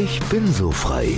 [0.00, 1.08] Ich bin so frei.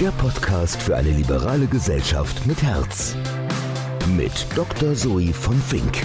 [0.00, 3.14] Der Podcast für eine liberale Gesellschaft mit Herz.
[4.16, 4.96] Mit Dr.
[4.96, 6.02] Zoe von Fink.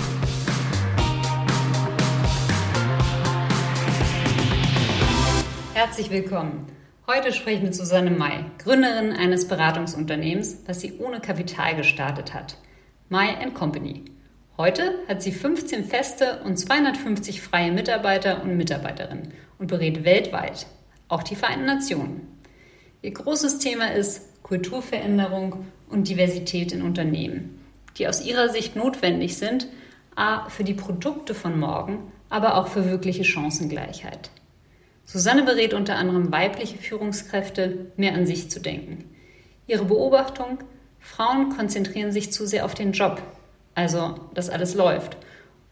[5.73, 6.67] Herzlich willkommen.
[7.07, 12.57] Heute spreche ich mit Susanne May, Gründerin eines Beratungsunternehmens, das sie ohne Kapital gestartet hat.
[13.09, 14.05] May Company.
[14.55, 20.67] Heute hat sie 15 feste und 250 freie Mitarbeiter und Mitarbeiterinnen und berät weltweit,
[21.07, 22.27] auch die Vereinten Nationen.
[23.01, 27.63] Ihr großes Thema ist Kulturveränderung und Diversität in Unternehmen,
[27.97, 29.67] die aus ihrer Sicht notwendig sind,
[30.15, 34.31] a für die Produkte von morgen, aber auch für wirkliche Chancengleichheit.
[35.05, 39.05] Susanne berät unter anderem weibliche Führungskräfte, mehr an sich zu denken.
[39.67, 40.59] Ihre Beobachtung,
[40.99, 43.21] Frauen konzentrieren sich zu sehr auf den Job
[43.77, 45.17] also dass alles läuft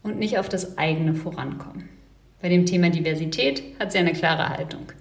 [0.04, 1.88] und nicht auf das eigene Vorankommen.
[2.40, 4.92] Bei dem Thema Diversität hat sie eine klare Haltung.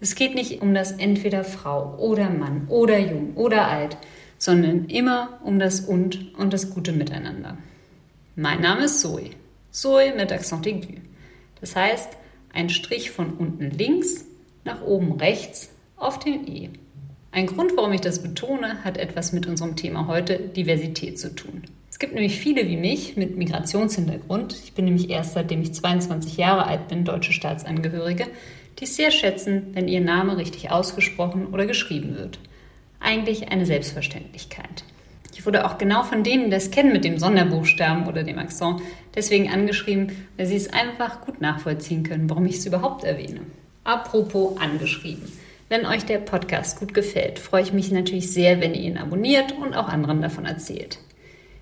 [0.00, 3.96] Es geht nicht um das entweder Frau oder Mann oder jung oder alt,
[4.38, 7.58] sondern immer um das Und und das gute Miteinander.
[8.36, 9.30] Mein Name ist Zoe.
[9.72, 11.00] Zoe mit Accent aigu.
[11.60, 12.10] Das heißt,
[12.52, 14.24] ein Strich von unten links
[14.64, 16.70] nach oben rechts auf den E.
[17.32, 21.62] Ein Grund, warum ich das betone, hat etwas mit unserem Thema heute Diversität zu tun.
[21.90, 24.54] Es gibt nämlich viele wie mich mit Migrationshintergrund.
[24.64, 28.28] Ich bin nämlich erst seitdem ich 22 Jahre alt bin, deutsche Staatsangehörige,
[28.78, 32.38] die es sehr schätzen, wenn ihr Name richtig ausgesprochen oder geschrieben wird.
[33.00, 34.84] Eigentlich eine Selbstverständlichkeit.
[35.34, 38.82] Ich wurde auch genau von denen, die das kennen mit dem Sonderbuchstaben oder dem Akzent,
[39.14, 43.40] deswegen angeschrieben, weil sie es einfach gut nachvollziehen können, warum ich es überhaupt erwähne.
[43.84, 45.30] Apropos angeschrieben.
[45.68, 49.52] Wenn euch der Podcast gut gefällt, freue ich mich natürlich sehr, wenn ihr ihn abonniert
[49.52, 50.98] und auch anderen davon erzählt.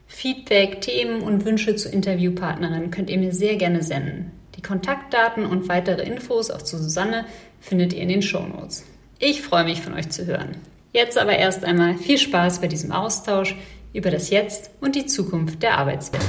[0.06, 4.30] Feedback, Themen und Wünsche zu Interviewpartnerinnen könnt ihr mir sehr gerne senden.
[4.56, 7.26] Die Kontaktdaten und weitere Infos auch zu Susanne
[7.60, 8.84] findet ihr in den Shownotes.
[9.18, 10.56] Ich freue mich von euch zu hören.
[10.94, 13.54] Jetzt aber erst einmal viel Spaß bei diesem Austausch
[13.92, 16.24] über das Jetzt und die Zukunft der Arbeitswelt.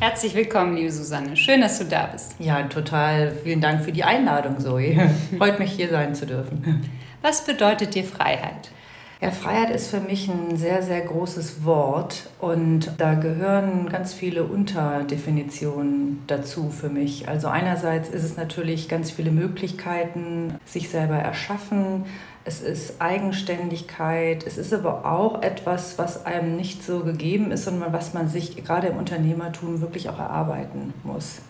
[0.00, 1.34] Herzlich willkommen, liebe Susanne.
[1.34, 2.34] Schön, dass du da bist.
[2.38, 3.32] Ja, total.
[3.42, 5.10] Vielen Dank für die Einladung, Zoe.
[5.38, 6.90] Freut mich, hier sein zu dürfen.
[7.22, 8.70] Was bedeutet dir Freiheit?
[9.20, 14.44] Ja, Freiheit ist für mich ein sehr, sehr großes Wort und da gehören ganz viele
[14.44, 17.28] Unterdefinitionen dazu für mich.
[17.28, 22.04] Also einerseits ist es natürlich ganz viele Möglichkeiten, sich selber erschaffen.
[22.44, 24.46] Es ist Eigenständigkeit.
[24.46, 28.62] Es ist aber auch etwas, was einem nicht so gegeben ist, sondern was man sich
[28.64, 31.40] gerade im Unternehmertum wirklich auch erarbeiten muss.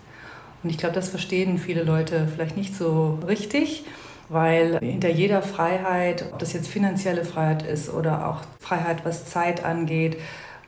[0.63, 3.85] Und ich glaube, das verstehen viele Leute vielleicht nicht so richtig
[4.29, 9.65] weil hinter jeder Freiheit, ob das jetzt finanzielle Freiheit ist oder auch Freiheit, was Zeit
[9.65, 10.19] angeht,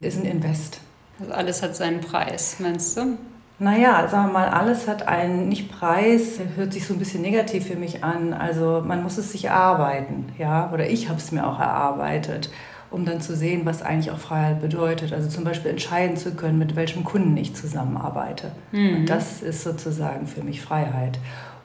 [0.01, 0.81] ist ein Invest.
[1.21, 3.19] Also alles hat seinen Preis, meinst du?
[3.59, 7.67] Naja, sagen wir mal, alles hat einen nicht Preis, hört sich so ein bisschen negativ
[7.67, 8.33] für mich an.
[8.33, 12.51] Also man muss es sich erarbeiten, ja, oder ich habe es mir auch erarbeitet,
[12.91, 15.13] um dann zu sehen, was eigentlich auch Freiheit bedeutet.
[15.13, 18.53] Also zum Beispiel entscheiden zu können, mit welchem Kunden ich zusammenarbeite.
[18.73, 18.97] Mhm.
[18.97, 21.19] Und das ist sozusagen für mich Freiheit.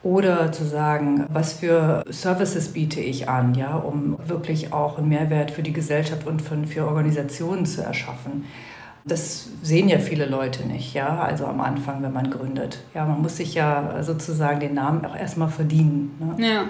[0.05, 5.49] Oder zu sagen, was für Services biete ich an, ja, um wirklich auch einen Mehrwert
[5.49, 8.45] für die Gesellschaft und für Organisationen zu erschaffen.
[9.03, 12.83] Das sehen ja viele Leute nicht, ja, also am Anfang, wenn man gründet.
[12.93, 16.35] Ja, man muss sich ja sozusagen den Namen auch erstmal verdienen.
[16.37, 16.47] Ne?
[16.47, 16.65] Ja.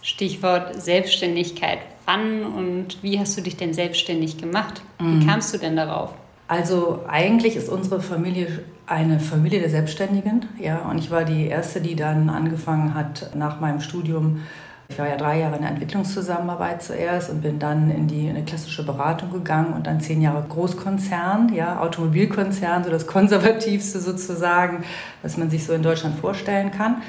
[0.00, 1.80] Stichwort Selbstständigkeit.
[2.06, 4.82] Wann und wie hast du dich denn selbstständig gemacht?
[5.00, 5.26] Wie mhm.
[5.26, 6.14] kamst du denn darauf?
[6.52, 8.46] Also eigentlich ist unsere Familie
[8.86, 10.44] eine Familie der Selbstständigen.
[10.58, 14.42] Ja, und ich war die erste, die dann angefangen hat nach meinem Studium.
[14.90, 18.36] Ich war ja drei Jahre in der Entwicklungszusammenarbeit zuerst und bin dann in die in
[18.36, 24.84] eine klassische Beratung gegangen und dann zehn Jahre Großkonzern, ja, Automobilkonzern, so das konservativste sozusagen,
[25.22, 27.00] was man sich so in Deutschland vorstellen kann.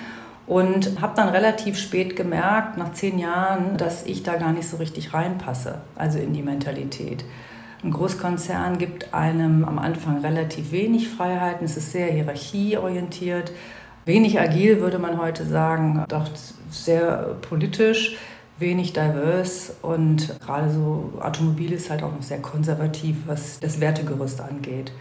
[0.48, 4.78] Und habe dann relativ spät gemerkt, nach zehn Jahren, dass ich da gar nicht so
[4.78, 7.26] richtig reinpasse, also in die Mentalität.
[7.84, 11.66] Ein Großkonzern gibt einem am Anfang relativ wenig Freiheiten.
[11.66, 13.52] Es ist sehr hierarchieorientiert,
[14.06, 16.30] wenig agil, würde man heute sagen, doch
[16.72, 18.16] sehr politisch,
[18.58, 24.40] wenig diverse und gerade so Automobil ist halt auch noch sehr konservativ, was das Wertegerüst
[24.40, 24.94] angeht.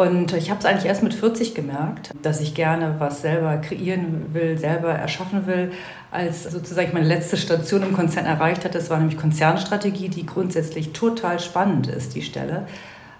[0.00, 4.32] Und ich habe es eigentlich erst mit 40 gemerkt, dass ich gerne was selber kreieren
[4.32, 5.72] will, selber erschaffen will.
[6.10, 10.94] Als sozusagen meine letzte Station im Konzern erreicht hatte, das war nämlich Konzernstrategie, die grundsätzlich
[10.94, 12.66] total spannend ist, die Stelle,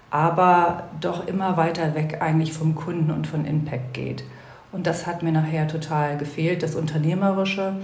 [0.09, 4.23] aber doch immer weiter weg eigentlich vom Kunden und von Impact geht.
[4.71, 7.75] Und das hat mir nachher total gefehlt, das Unternehmerische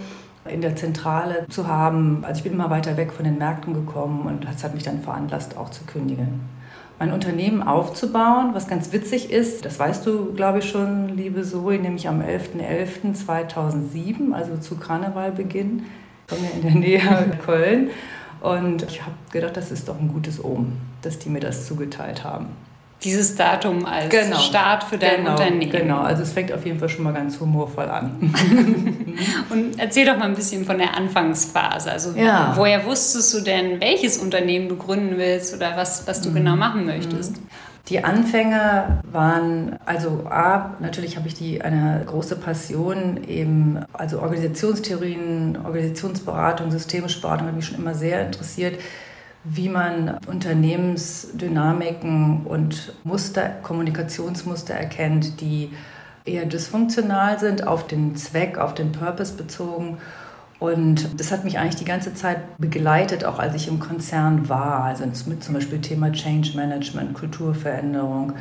[0.50, 2.26] in der Zentrale zu haben.
[2.26, 5.02] Also ich bin immer weiter weg von den Märkten gekommen und das hat mich dann
[5.02, 6.57] veranlasst, auch zu kündigen.
[7.00, 9.64] Ein Unternehmen aufzubauen, was ganz witzig ist.
[9.66, 15.86] Das weißt du, glaube ich, schon, liebe Zoe, nämlich am 11.11.2007, also zu Karnevalbeginn.
[16.28, 17.90] Ich komme ja in der Nähe Köln.
[18.42, 22.24] Und ich habe gedacht, das ist doch ein gutes Omen, dass die mir das zugeteilt
[22.24, 22.48] haben
[23.04, 24.38] dieses Datum als genau.
[24.38, 25.72] Start für dein genau, Unternehmen.
[25.72, 28.16] Genau, also es fängt auf jeden Fall schon mal ganz humorvoll an.
[29.50, 31.92] Und erzähl doch mal ein bisschen von der Anfangsphase.
[31.92, 32.54] Also ja.
[32.56, 36.36] woher wusstest du denn, welches Unternehmen du gründen willst oder was, was du mhm.
[36.36, 37.36] genau machen möchtest?
[37.90, 45.58] Die Anfänge waren, also A, natürlich habe ich die eine große Passion, eben, also Organisationstheorien,
[45.64, 48.78] Organisationsberatung, systemische Beratung hat mich schon immer sehr interessiert
[49.50, 55.72] wie man Unternehmensdynamiken und Muster, Kommunikationsmuster erkennt, die
[56.26, 60.00] eher dysfunktional sind, auf den Zweck, auf den Purpose bezogen.
[60.60, 64.84] Und das hat mich eigentlich die ganze Zeit begleitet, auch als ich im Konzern war,
[64.84, 68.34] also mit zum Beispiel Thema Change Management, Kulturveränderung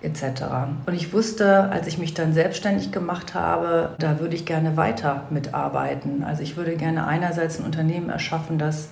[0.00, 0.42] etc.
[0.86, 5.24] Und ich wusste, als ich mich dann selbstständig gemacht habe, da würde ich gerne weiter
[5.30, 6.24] mitarbeiten.
[6.24, 8.88] Also ich würde gerne einerseits ein Unternehmen erschaffen, das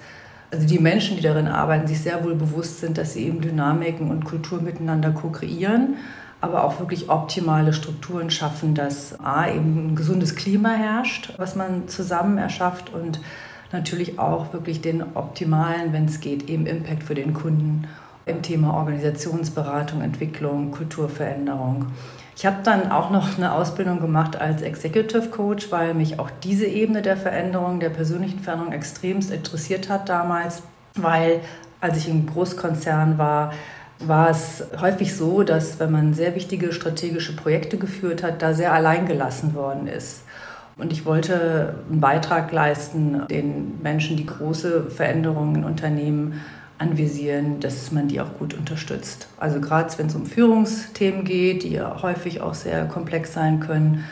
[0.50, 4.10] also die Menschen, die darin arbeiten, sich sehr wohl bewusst sind, dass sie eben Dynamiken
[4.10, 5.96] und Kultur miteinander ko-kreieren,
[6.40, 11.88] aber auch wirklich optimale Strukturen schaffen, dass A, eben ein gesundes Klima herrscht, was man
[11.88, 13.20] zusammen erschafft und
[13.72, 17.88] natürlich auch wirklich den optimalen, wenn es geht, eben Impact für den Kunden
[18.26, 21.86] im Thema Organisationsberatung, Entwicklung, Kulturveränderung.
[22.36, 26.66] Ich habe dann auch noch eine Ausbildung gemacht als Executive Coach, weil mich auch diese
[26.66, 30.62] Ebene der Veränderung, der persönlichen Veränderung extremst interessiert hat damals,
[30.94, 31.40] weil
[31.80, 33.54] als ich im Großkonzern war,
[34.00, 38.74] war es häufig so, dass wenn man sehr wichtige strategische Projekte geführt hat, da sehr
[38.74, 40.22] allein gelassen worden ist.
[40.76, 46.42] Und ich wollte einen Beitrag leisten, den Menschen, die große Veränderungen in Unternehmen
[46.78, 49.28] anvisieren, dass man die auch gut unterstützt.
[49.38, 54.04] Also gerade wenn es um Führungsthemen geht, die ja häufig auch sehr komplex sein können,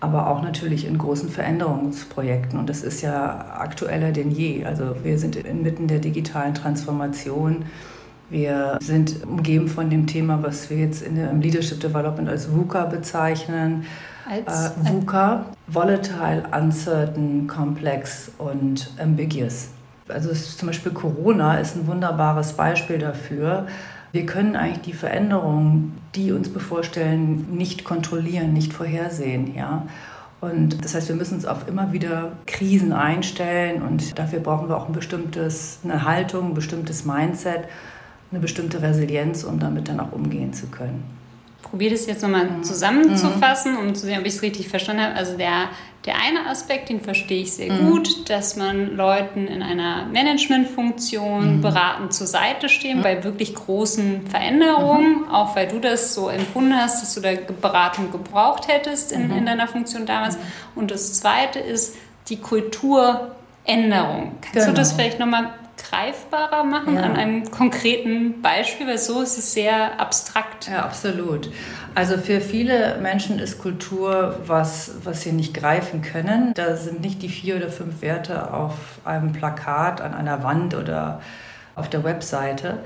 [0.00, 2.58] aber auch natürlich in großen Veränderungsprojekten.
[2.58, 4.64] Und das ist ja aktueller denn je.
[4.64, 7.66] Also wir sind inmitten der digitalen Transformation.
[8.28, 12.52] Wir sind umgeben von dem Thema, was wir jetzt in der, im Leadership Development als
[12.52, 13.84] VUCA bezeichnen.
[14.28, 19.68] Als, äh, VUCA, Volatile, Uncertain, Complex und Ambiguous.
[20.08, 23.66] Also zum Beispiel Corona ist ein wunderbares Beispiel dafür.
[24.12, 29.54] Wir können eigentlich die Veränderungen, die uns bevorstellen, nicht kontrollieren, nicht vorhersehen.
[29.54, 29.86] Ja?
[30.40, 34.76] Und das heißt, wir müssen uns auf immer wieder Krisen einstellen und dafür brauchen wir
[34.76, 37.68] auch ein bestimmtes, eine Haltung, ein bestimmtes Mindset,
[38.30, 41.21] eine bestimmte Resilienz, um damit dann auch umgehen zu können
[41.72, 42.62] probiere das jetzt nochmal mhm.
[42.62, 45.14] zusammenzufassen, um zu sehen, ob ich es richtig verstanden habe.
[45.14, 45.70] Also der,
[46.04, 47.90] der eine Aspekt, den verstehe ich sehr mhm.
[47.90, 51.60] gut, dass man Leuten in einer Managementfunktion mhm.
[51.62, 53.02] beratend zur Seite stehen mhm.
[53.02, 55.30] bei wirklich großen Veränderungen, mhm.
[55.30, 59.38] auch weil du das so empfunden hast, dass du da Beratung gebraucht hättest in, mhm.
[59.38, 60.36] in deiner Funktion damals.
[60.74, 61.96] Und das zweite ist
[62.28, 64.32] die Kulturänderung.
[64.42, 64.66] Kannst genau.
[64.66, 65.54] du das vielleicht nochmal
[65.92, 67.02] greifbarer machen ja.
[67.02, 70.68] an einem konkreten Beispiel, weil so ist es sehr abstrakt.
[70.68, 71.50] Ja, absolut.
[71.94, 76.54] Also für viele Menschen ist Kultur was, was sie nicht greifen können.
[76.54, 78.74] Da sind nicht die vier oder fünf Werte auf
[79.04, 81.20] einem Plakat, an einer Wand oder
[81.74, 82.78] auf der Webseite,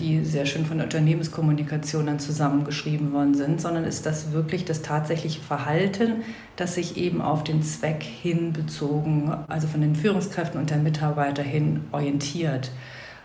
[0.00, 4.82] die sehr schön von der Unternehmenskommunikation dann zusammengeschrieben worden sind, sondern ist das wirklich das
[4.82, 6.22] tatsächliche Verhalten,
[6.56, 11.42] das sich eben auf den Zweck hin bezogen, also von den Führungskräften und der Mitarbeiter
[11.42, 12.70] hin orientiert.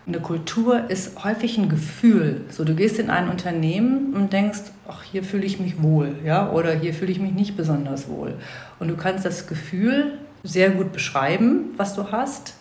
[0.05, 2.45] Eine Kultur ist häufig ein Gefühl.
[2.49, 6.49] So, du gehst in ein Unternehmen und denkst, ach, hier fühle ich mich wohl, ja,
[6.49, 8.35] oder hier fühle ich mich nicht besonders wohl.
[8.79, 12.55] Und du kannst das Gefühl sehr gut beschreiben, was du hast.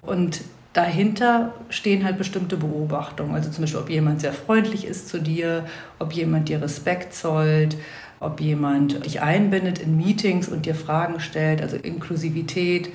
[0.00, 0.40] Und
[0.76, 3.34] dahinter stehen halt bestimmte Beobachtungen.
[3.34, 5.64] Also zum Beispiel, ob jemand sehr freundlich ist zu dir,
[5.98, 7.76] ob jemand dir Respekt zollt,
[8.20, 12.90] ob jemand dich einbindet in Meetings und dir Fragen stellt, also Inklusivität.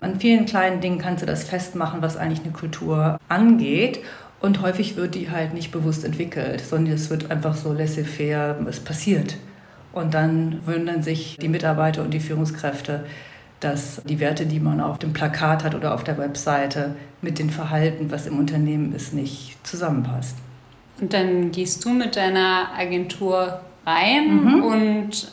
[0.00, 4.00] An vielen kleinen Dingen kannst du das festmachen, was eigentlich eine Kultur angeht.
[4.40, 8.80] Und häufig wird die halt nicht bewusst entwickelt, sondern es wird einfach so laissez-faire, es
[8.80, 9.36] passiert.
[9.92, 13.04] Und dann wundern sich die Mitarbeiter und die Führungskräfte,
[13.60, 17.50] dass die Werte, die man auf dem Plakat hat oder auf der Webseite, mit dem
[17.50, 20.36] Verhalten, was im Unternehmen ist, nicht zusammenpasst.
[21.00, 24.62] Und dann gehst du mit deiner Agentur rein mhm.
[24.62, 25.32] und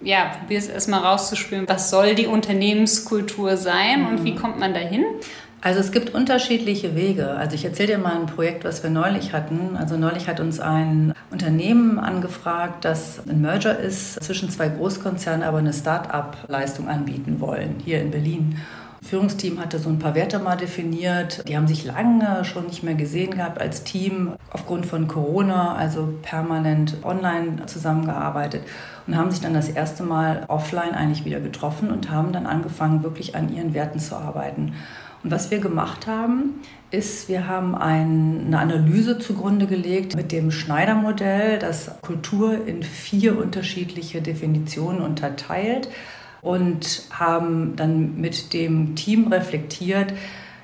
[0.00, 4.06] ja, probierst erstmal rauszuspüren, was soll die Unternehmenskultur sein mhm.
[4.06, 5.04] und wie kommt man dahin?
[5.60, 7.30] Also es gibt unterschiedliche Wege.
[7.30, 9.76] Also ich erzähle dir mal ein Projekt, was wir neulich hatten.
[9.76, 15.58] Also neulich hat uns ein Unternehmen angefragt, das ein Merger ist zwischen zwei Großkonzernen, aber
[15.58, 18.60] eine Start-up-Leistung anbieten wollen, hier in Berlin.
[19.02, 21.48] Führungsteam hatte so ein paar Werte mal definiert.
[21.48, 26.14] Die haben sich lange schon nicht mehr gesehen gehabt als Team aufgrund von Corona, also
[26.22, 28.62] permanent online zusammengearbeitet
[29.06, 33.02] und haben sich dann das erste Mal offline eigentlich wieder getroffen und haben dann angefangen,
[33.02, 34.74] wirklich an ihren Werten zu arbeiten.
[35.22, 36.60] Und was wir gemacht haben,
[36.90, 43.38] ist, wir haben ein, eine Analyse zugrunde gelegt mit dem Schneider-Modell, das Kultur in vier
[43.38, 45.88] unterschiedliche Definitionen unterteilt
[46.40, 50.14] und haben dann mit dem Team reflektiert,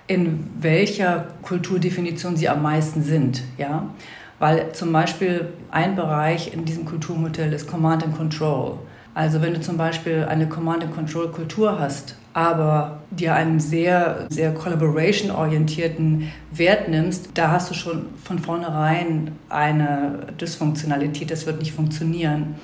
[0.06, 3.42] in welcher Kulturdefinition sie am meisten sind.
[3.58, 3.88] Ja?
[4.38, 8.78] Weil zum Beispiel ein Bereich in diesem Kulturmodell ist Command and Control.
[9.14, 16.88] Also wenn du zum Beispiel eine Command-and-Control-Kultur hast, aber dir einen sehr, sehr collaboration-orientierten Wert
[16.88, 22.57] nimmst, da hast du schon von vornherein eine Dysfunktionalität, das wird nicht funktionieren.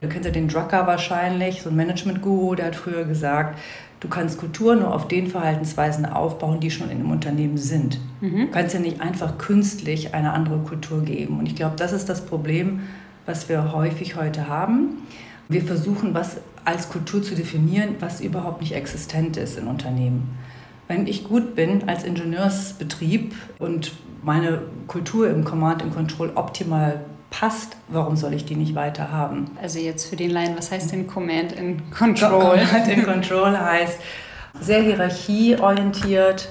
[0.00, 3.58] Du kennst ja den Drucker wahrscheinlich, so ein Management-Guru, der hat früher gesagt,
[3.98, 7.98] du kannst Kultur nur auf den Verhaltensweisen aufbauen, die schon in einem Unternehmen sind.
[8.20, 8.46] Mhm.
[8.46, 11.40] Du kannst ja nicht einfach künstlich eine andere Kultur geben.
[11.40, 12.82] Und ich glaube, das ist das Problem,
[13.26, 14.98] was wir häufig heute haben
[15.50, 20.38] wir versuchen, was als Kultur zu definieren, was überhaupt nicht existent ist in Unternehmen.
[20.88, 23.92] Wenn ich gut bin als Ingenieursbetrieb und
[24.22, 29.50] meine Kultur im Command and Control optimal passt, warum soll ich die nicht weiter haben?
[29.60, 32.58] Also jetzt für den Laien, was heißt denn Command and Control?
[32.58, 33.98] Command and Control heißt
[34.60, 36.48] sehr hierarchieorientiert,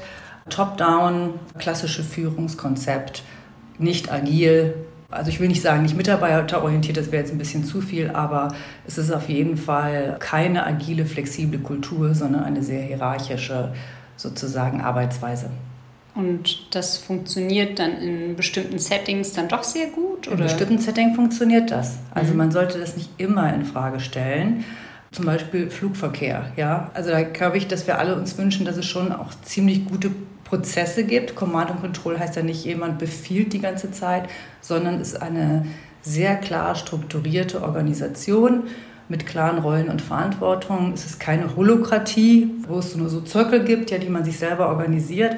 [0.49, 3.23] top-down, klassische Führungskonzept,
[3.77, 4.73] nicht agil,
[5.11, 8.49] also ich will nicht sagen, nicht mitarbeiterorientiert, das wäre jetzt ein bisschen zu viel, aber
[8.85, 13.73] es ist auf jeden Fall keine agile, flexible Kultur, sondern eine sehr hierarchische
[14.17, 15.49] sozusagen Arbeitsweise.
[16.15, 20.27] Und das funktioniert dann in bestimmten Settings dann doch sehr gut?
[20.27, 20.37] Oder?
[20.37, 21.97] In bestimmten Settings funktioniert das.
[22.11, 22.37] Also mhm.
[22.37, 24.65] man sollte das nicht immer in Frage stellen.
[25.11, 26.51] Zum Beispiel Flugverkehr.
[26.55, 26.91] Ja?
[26.93, 30.11] Also da glaube ich, dass wir alle uns wünschen, dass es schon auch ziemlich gute
[30.49, 31.35] Prozesse gibt.
[31.35, 34.27] Command und Control heißt ja nicht, jemand befiehlt die ganze Zeit,
[34.61, 35.65] sondern ist eine
[36.01, 38.63] sehr klar strukturierte Organisation
[39.09, 40.93] mit klaren Rollen und Verantwortungen.
[40.93, 44.69] Es ist keine Holokratie, wo es nur so Zirkel gibt, ja, die man sich selber
[44.69, 45.37] organisiert,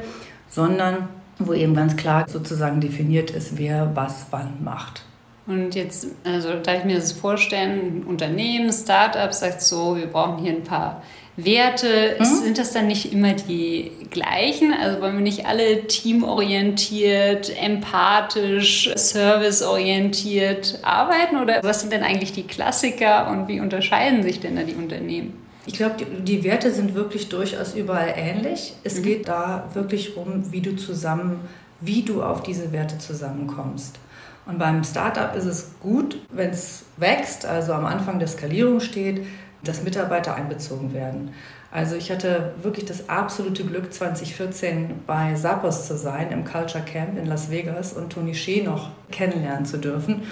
[0.50, 5.04] sondern wo eben ganz klar sozusagen definiert ist, wer was wann macht.
[5.48, 10.38] Und jetzt, also darf ich mir das vorstellen, ein Unternehmen, Startup sagt so, wir brauchen
[10.38, 11.02] hier ein paar
[11.38, 12.26] Werte, mhm.
[12.26, 14.74] sind das dann nicht immer die gleichen?
[14.74, 21.38] Also wollen wir nicht alle teamorientiert, empathisch, serviceorientiert arbeiten?
[21.38, 25.38] Oder was sind denn eigentlich die Klassiker und wie unterscheiden sich denn da die Unternehmen?
[25.66, 28.74] Ich glaube, die, die, Werte sind wirklich durchaus überall ähnlich.
[28.84, 29.04] Es mhm.
[29.04, 31.40] geht da wirklich um, wie du zusammen,
[31.80, 33.98] wie du auf diese Werte zusammenkommst.
[34.46, 39.24] Und beim Startup ist es gut, wenn es wächst, also am Anfang der Skalierung steht,
[39.64, 41.34] dass Mitarbeiter einbezogen werden.
[41.72, 47.18] Also ich hatte wirklich das absolute Glück, 2014 bei Sapos zu sein, im Culture Camp
[47.18, 50.24] in Las Vegas und Tony Shea noch kennenlernen zu dürfen.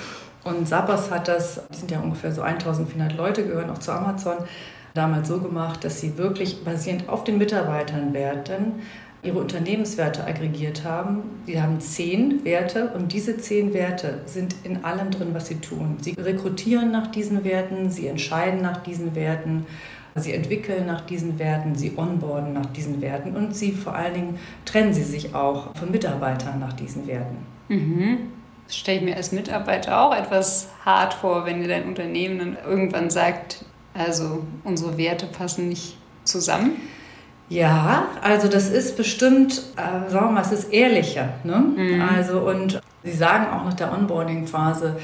[0.43, 4.38] Und Sapos hat das, die sind ja ungefähr so 1400 Leute, gehören auch zu Amazon,
[4.93, 8.81] damals so gemacht, dass sie wirklich basierend auf den Mitarbeitern Werten
[9.21, 11.23] ihre Unternehmenswerte aggregiert haben.
[11.45, 15.97] Sie haben zehn Werte und diese zehn Werte sind in allem drin, was sie tun.
[16.01, 19.65] Sie rekrutieren nach diesen Werten, sie entscheiden nach diesen Werten,
[20.15, 24.39] sie entwickeln nach diesen Werten, sie onboarden nach diesen Werten und sie vor allen Dingen
[24.65, 27.38] trennen sie sich auch von Mitarbeitern nach diesen Werten.
[27.67, 28.17] Mhm.
[28.67, 32.57] Das stelle ich mir als Mitarbeiter auch etwas hart vor, wenn dir dein Unternehmen dann
[32.65, 36.73] irgendwann sagt, also unsere Werte passen nicht zusammen.
[37.50, 41.29] Ja, also das ist bestimmt, äh, sagen wir mal, es ist ehrlicher.
[41.44, 41.58] Ne?
[41.75, 42.01] Mhm.
[42.01, 44.98] Also und Sie sagen auch nach der Onboarding-Phase,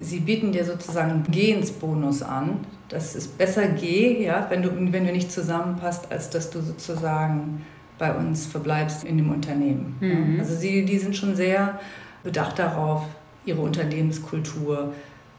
[0.00, 2.60] Sie bieten dir sozusagen einen Gehensbonus an.
[2.88, 7.64] Das ist besser geh, ja, wenn du, wenn du nicht zusammenpasst, als dass du sozusagen
[7.98, 9.96] bei uns verbleibst in dem Unternehmen.
[10.00, 10.40] Mhm.
[10.40, 11.78] Also sie, die sind schon sehr
[12.24, 13.04] bedacht darauf,
[13.44, 14.92] ihre Unternehmenskultur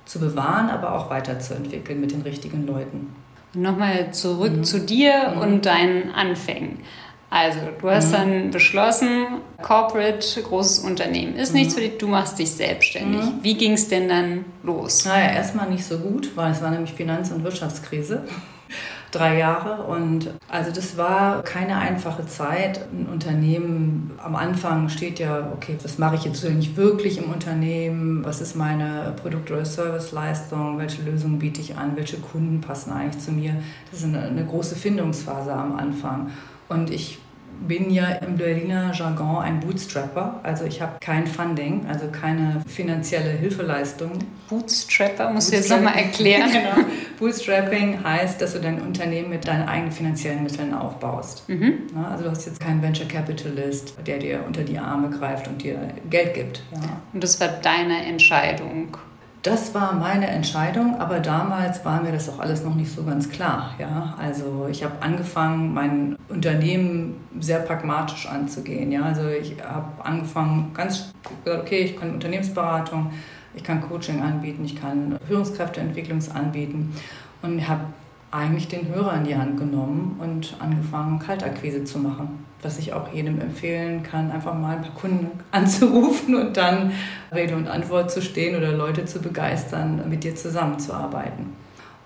[0.06, 3.14] zu bewahren, aber auch weiterzuentwickeln mit den richtigen Leuten.
[3.56, 4.64] Nochmal zurück mhm.
[4.64, 5.42] zu dir mhm.
[5.42, 6.80] und deinen Anfängen.
[7.30, 8.14] Also, du hast mhm.
[8.14, 9.26] dann beschlossen,
[9.62, 11.80] Corporate, großes Unternehmen ist nichts mhm.
[11.80, 13.22] für dich, du machst dich selbstständig.
[13.22, 13.40] Mhm.
[13.42, 15.06] Wie ging es denn dann los?
[15.06, 18.24] Naja, erstmal nicht so gut, weil es war nämlich Finanz- und Wirtschaftskrise
[19.16, 19.84] drei Jahre.
[19.84, 22.82] Und also das war keine einfache Zeit.
[22.92, 28.24] Ein Unternehmen am Anfang steht ja, okay, was mache ich jetzt eigentlich wirklich im Unternehmen?
[28.26, 30.78] Was ist meine Produkt- oder Serviceleistung?
[30.78, 31.96] Welche Lösungen biete ich an?
[31.96, 33.56] Welche Kunden passen eigentlich zu mir?
[33.92, 36.32] Das ist eine, eine große Findungsphase am Anfang.
[36.70, 37.20] Und ich
[37.62, 40.40] bin ja im Berliner Jargon ein Bootstrapper.
[40.44, 44.12] Also ich habe kein Funding, also keine finanzielle Hilfeleistung.
[44.50, 46.50] Bootstrapper, musst du jetzt nochmal erklären.
[46.52, 46.88] genau.
[47.20, 51.48] Bootstrapping heißt, dass du dein Unternehmen mit deinen eigenen finanziellen Mitteln aufbaust.
[51.48, 51.88] Mhm.
[52.10, 55.80] Also du hast jetzt keinen Venture Capitalist, der dir unter die Arme greift und dir
[56.10, 56.64] Geld gibt.
[56.74, 57.02] Ja.
[57.14, 58.98] Und das war deine Entscheidung?
[59.44, 63.30] Das war meine Entscheidung, aber damals war mir das auch alles noch nicht so ganz
[63.30, 63.76] klar.
[63.78, 64.16] Ja?
[64.18, 68.90] Also ich habe angefangen, mein Unternehmen sehr pragmatisch anzugehen.
[68.94, 69.04] Ja?
[69.04, 71.12] Also ich habe angefangen, ganz
[71.44, 73.12] gesagt, okay, ich kann Unternehmensberatung,
[73.54, 76.96] ich kann Coaching anbieten, ich kann Führungskräfteentwicklung anbieten
[77.42, 77.82] und habe
[78.34, 82.46] eigentlich den Hörer in die Hand genommen und angefangen, Kaltakquise zu machen.
[82.64, 86.92] Was ich auch jedem empfehlen kann, einfach mal ein paar Kunden anzurufen und dann
[87.34, 91.54] Rede und Antwort zu stehen oder Leute zu begeistern, mit dir zusammenzuarbeiten.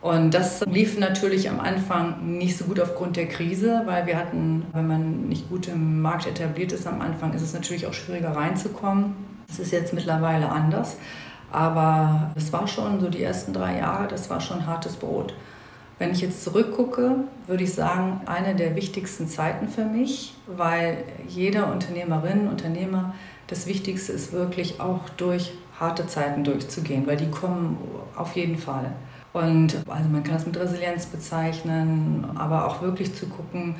[0.01, 4.65] Und das lief natürlich am Anfang nicht so gut aufgrund der Krise, weil wir hatten,
[4.73, 8.35] wenn man nicht gut im Markt etabliert ist am Anfang, ist es natürlich auch schwieriger
[8.35, 9.15] reinzukommen.
[9.47, 10.97] Das ist jetzt mittlerweile anders.
[11.51, 15.33] Aber es war schon so die ersten drei Jahre, das war schon hartes Brot.
[15.99, 21.71] Wenn ich jetzt zurückgucke, würde ich sagen, eine der wichtigsten Zeiten für mich, weil jeder
[21.71, 23.15] Unternehmerin, Unternehmer,
[23.47, 27.77] das Wichtigste ist wirklich auch durch harte Zeiten durchzugehen, weil die kommen
[28.15, 28.91] auf jeden Fall.
[29.33, 33.75] Und also man kann das mit Resilienz bezeichnen, aber auch wirklich zu gucken,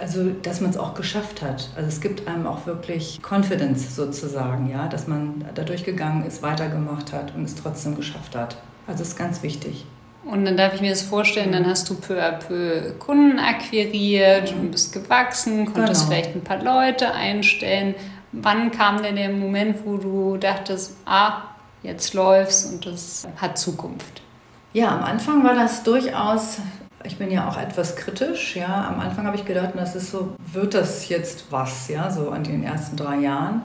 [0.00, 1.70] also dass man es auch geschafft hat.
[1.76, 7.12] Also es gibt einem auch wirklich Confidence sozusagen, ja, dass man da durchgegangen ist, weitergemacht
[7.12, 8.58] hat und es trotzdem geschafft hat.
[8.86, 9.86] Also es ist ganz wichtig.
[10.24, 14.52] Und dann darf ich mir das vorstellen, dann hast du peu à peu Kunden akquiriert
[14.52, 16.12] und bist gewachsen, konntest genau.
[16.12, 17.94] vielleicht ein paar Leute einstellen.
[18.32, 21.44] Wann kam denn der Moment, wo du dachtest, ah,
[21.82, 24.22] jetzt läuft's und das hat Zukunft?
[24.72, 26.58] Ja, am Anfang war das durchaus,
[27.04, 28.86] ich bin ja auch etwas kritisch, ja.
[28.88, 32.44] Am Anfang habe ich gedacht, das ist so, wird das jetzt was, ja, so an
[32.44, 33.62] den ersten drei Jahren.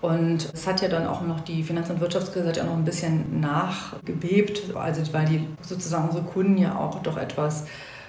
[0.00, 3.40] Und es hat ja dann auch noch die Finanz- und Wirtschaftskrise ja noch ein bisschen
[3.40, 7.66] nachgebebt, also weil die sozusagen unsere Kunden ja auch doch etwas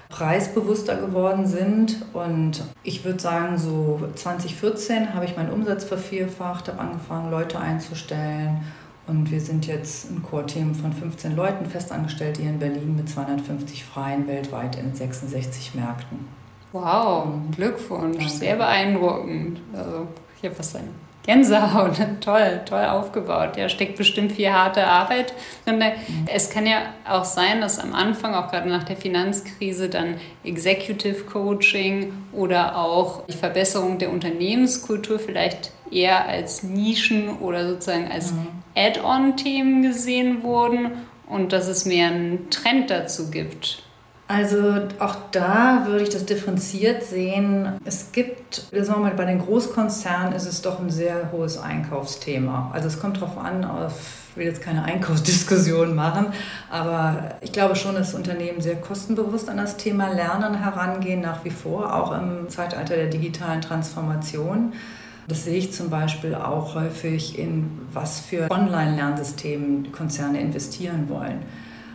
[0.10, 2.05] preisbewusster geworden sind.
[2.13, 8.63] Und ich würde sagen, so 2014 habe ich meinen Umsatz vervierfacht, habe angefangen, Leute einzustellen.
[9.08, 13.84] Und wir sind jetzt ein Core-Team von 15 Leuten festangestellt hier in Berlin mit 250
[13.84, 16.28] Freien weltweit in 66 Märkten.
[16.71, 17.25] Wow,
[17.56, 18.32] Glückwunsch, Danke.
[18.32, 19.60] sehr beeindruckend.
[19.73, 23.55] Also, ich habe was sein Gänsehaut, toll, toll aufgebaut.
[23.55, 25.35] Ja, steckt bestimmt viel harte Arbeit.
[25.67, 25.91] Und äh,
[26.33, 31.25] es kann ja auch sein, dass am Anfang, auch gerade nach der Finanzkrise, dann Executive
[31.25, 38.47] Coaching oder auch die Verbesserung der Unternehmenskultur vielleicht eher als Nischen oder sozusagen als mhm.
[38.75, 40.93] Add-on-Themen gesehen wurden
[41.27, 43.83] und dass es mehr einen Trend dazu gibt.
[44.29, 47.67] Also auch da würde ich das differenziert sehen.
[47.83, 52.69] Es gibt, sagen wir mal, bei den Großkonzernen ist es doch ein sehr hohes Einkaufsthema.
[52.71, 53.93] Also es kommt darauf an, auf,
[54.29, 56.27] ich will jetzt keine Einkaufsdiskussion machen,
[56.69, 61.49] aber ich glaube schon, dass Unternehmen sehr kostenbewusst an das Thema Lernen herangehen, nach wie
[61.49, 64.73] vor, auch im Zeitalter der digitalen Transformation.
[65.27, 71.41] Das sehe ich zum Beispiel auch häufig in, was für Online-Lernsystemen Konzerne investieren wollen.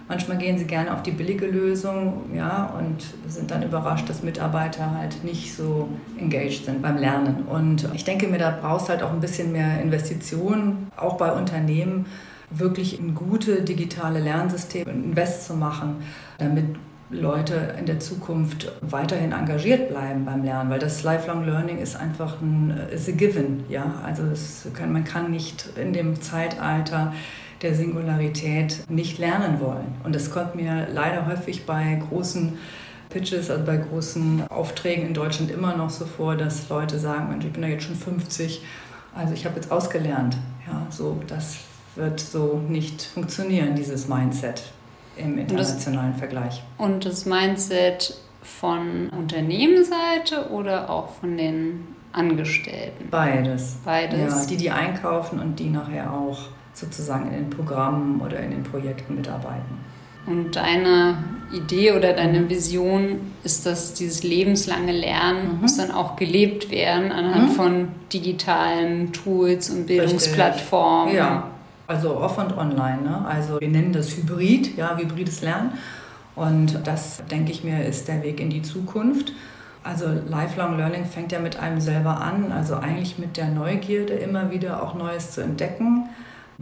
[0.06, 4.90] Manchmal gehen sie gerne auf die billige Lösung ja, und sind dann überrascht, dass Mitarbeiter
[4.90, 5.88] halt nicht so
[6.18, 7.44] engaged sind beim Lernen.
[7.44, 12.04] Und ich denke mir, da brauchst halt auch ein bisschen mehr Investitionen, auch bei Unternehmen,
[12.50, 16.02] wirklich in gute digitale Lernsysteme invest zu machen,
[16.38, 16.76] damit
[17.10, 22.40] Leute in der Zukunft weiterhin engagiert bleiben beim Lernen, weil das Lifelong Learning ist einfach
[22.40, 24.22] ein is a given, ja, also
[24.72, 27.12] kann, man kann nicht in dem Zeitalter
[27.64, 29.96] der Singularität nicht lernen wollen.
[30.04, 32.58] Und das kommt mir leider häufig bei großen
[33.10, 37.44] Pitches, also bei großen Aufträgen in Deutschland immer noch so vor, dass Leute sagen, Mensch,
[37.44, 38.62] ich bin ja jetzt schon 50,
[39.14, 40.36] also ich habe jetzt ausgelernt.
[40.66, 41.56] Ja, so, das
[41.96, 44.62] wird so nicht funktionieren, dieses Mindset
[45.16, 46.62] im internationalen und das, Vergleich.
[46.76, 53.08] Und das Mindset von Unternehmensseite oder auch von den Angestellten?
[53.10, 53.78] Beides.
[53.84, 54.42] Beides.
[54.42, 56.38] Ja, die, die einkaufen und die nachher auch
[56.74, 59.84] sozusagen in den Programmen oder in den Projekten mitarbeiten.
[60.26, 61.18] Und deine
[61.52, 65.60] Idee oder deine Vision ist, dass dieses lebenslange Lernen mhm.
[65.60, 67.54] muss dann auch gelebt werden anhand mhm.
[67.54, 71.08] von digitalen Tools und Bildungsplattformen.
[71.08, 71.18] Richtig.
[71.18, 71.50] Ja,
[71.86, 73.02] also off und online.
[73.02, 73.24] Ne?
[73.26, 75.72] Also wir nennen das Hybrid, ja, hybrides Lernen.
[76.34, 79.32] Und das, denke ich mir, ist der Weg in die Zukunft.
[79.84, 84.50] Also Lifelong Learning fängt ja mit einem selber an, also eigentlich mit der Neugierde, immer
[84.50, 86.08] wieder auch Neues zu entdecken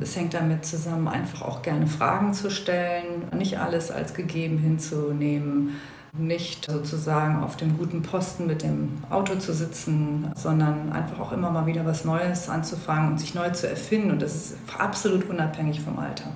[0.00, 5.76] es hängt damit zusammen, einfach auch gerne Fragen zu stellen, nicht alles als gegeben hinzunehmen,
[6.16, 11.50] nicht sozusagen auf dem guten Posten mit dem Auto zu sitzen, sondern einfach auch immer
[11.50, 14.10] mal wieder was Neues anzufangen und sich neu zu erfinden.
[14.10, 16.32] Und das ist absolut unabhängig vom Alter.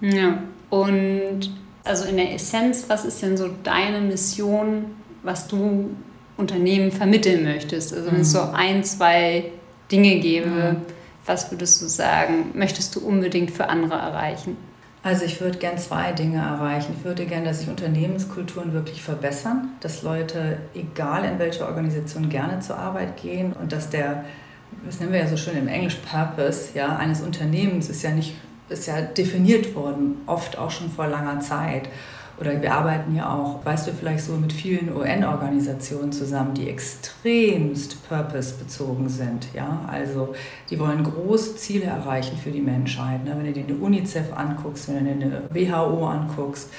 [0.00, 0.38] Ja,
[0.70, 1.50] und
[1.84, 4.86] also in der Essenz, was ist denn so deine Mission,
[5.22, 5.90] was du
[6.36, 7.94] Unternehmen vermitteln möchtest?
[7.94, 8.54] Also wenn es so mhm.
[8.54, 9.44] ein, zwei
[9.90, 10.76] Dinge gäbe, mhm.
[11.28, 14.56] Was würdest du sagen, möchtest du unbedingt für andere erreichen?
[15.02, 16.94] Also ich würde gern zwei Dinge erreichen.
[16.98, 22.60] Ich würde gerne, dass sich Unternehmenskulturen wirklich verbessern, dass Leute, egal in welche Organisation, gerne
[22.60, 24.24] zur Arbeit gehen und dass der,
[24.84, 28.34] das nennen wir ja so schön im Englisch Purpose, ja, eines Unternehmens ist ja nicht,
[28.68, 31.88] ist ja definiert worden, oft auch schon vor langer Zeit.
[32.40, 38.08] Oder wir arbeiten ja auch, weißt du, vielleicht so mit vielen UN-Organisationen zusammen, die extremst
[38.08, 39.52] purpose-bezogen sind.
[39.54, 39.80] Ja?
[39.88, 40.34] Also
[40.70, 43.24] die wollen große Ziele erreichen für die Menschheit.
[43.24, 43.34] Ne?
[43.36, 46.70] Wenn du dir eine UNICEF anguckst, wenn du dir eine WHO anguckst,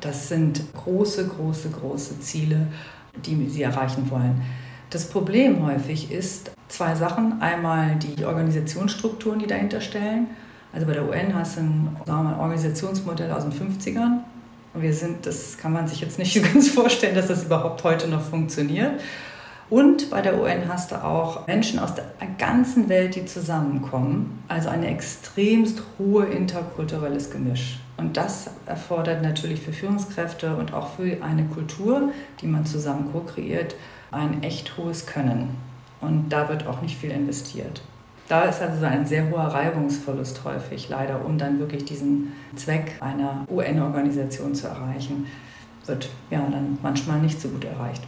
[0.00, 2.68] das sind große, große, große Ziele,
[3.24, 4.40] die sie erreichen wollen.
[4.88, 7.42] Das Problem häufig ist zwei Sachen.
[7.42, 10.28] Einmal die Organisationsstrukturen, die dahinter stellen.
[10.72, 14.20] Also bei der UN hast du ein, sagen wir mal, Organisationsmodell aus den 50ern
[14.74, 18.08] wir sind, das kann man sich jetzt nicht so ganz vorstellen, dass das überhaupt heute
[18.08, 19.00] noch funktioniert.
[19.70, 22.04] Und bei der UN hast du auch Menschen aus der
[22.38, 24.42] ganzen Welt, die zusammenkommen.
[24.46, 27.78] Also ein extremst hohe interkulturelles Gemisch.
[27.96, 32.10] Und das erfordert natürlich für Führungskräfte und auch für eine Kultur,
[32.40, 33.74] die man zusammen co-kreiert,
[34.10, 35.56] ein echt hohes Können.
[36.00, 37.82] Und da wird auch nicht viel investiert.
[38.28, 43.46] Da ist also ein sehr hoher Reibungsverlust häufig, leider, um dann wirklich diesen Zweck einer
[43.50, 45.26] UN-Organisation zu erreichen,
[45.84, 48.02] wird ja dann manchmal nicht so gut erreicht.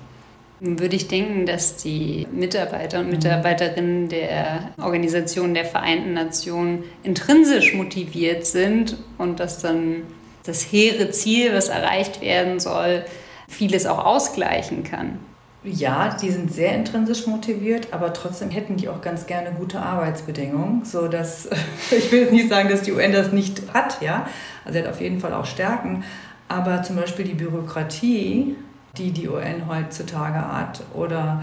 [0.60, 8.46] Würde ich denken, dass die Mitarbeiter und Mitarbeiterinnen der Organisation der Vereinten Nationen intrinsisch motiviert
[8.46, 10.04] sind und dass dann
[10.44, 13.04] das hehre Ziel, was erreicht werden soll,
[13.48, 15.18] vieles auch ausgleichen kann
[15.66, 20.84] ja, die sind sehr intrinsisch motiviert, aber trotzdem hätten die auch ganz gerne gute Arbeitsbedingungen,
[20.84, 21.48] so dass
[21.90, 24.26] ich will jetzt nicht sagen, dass die UN das nicht hat, ja,
[24.64, 26.04] also hat auf jeden Fall auch Stärken,
[26.48, 28.56] aber zum Beispiel die Bürokratie,
[28.96, 31.42] die die UN heutzutage hat, oder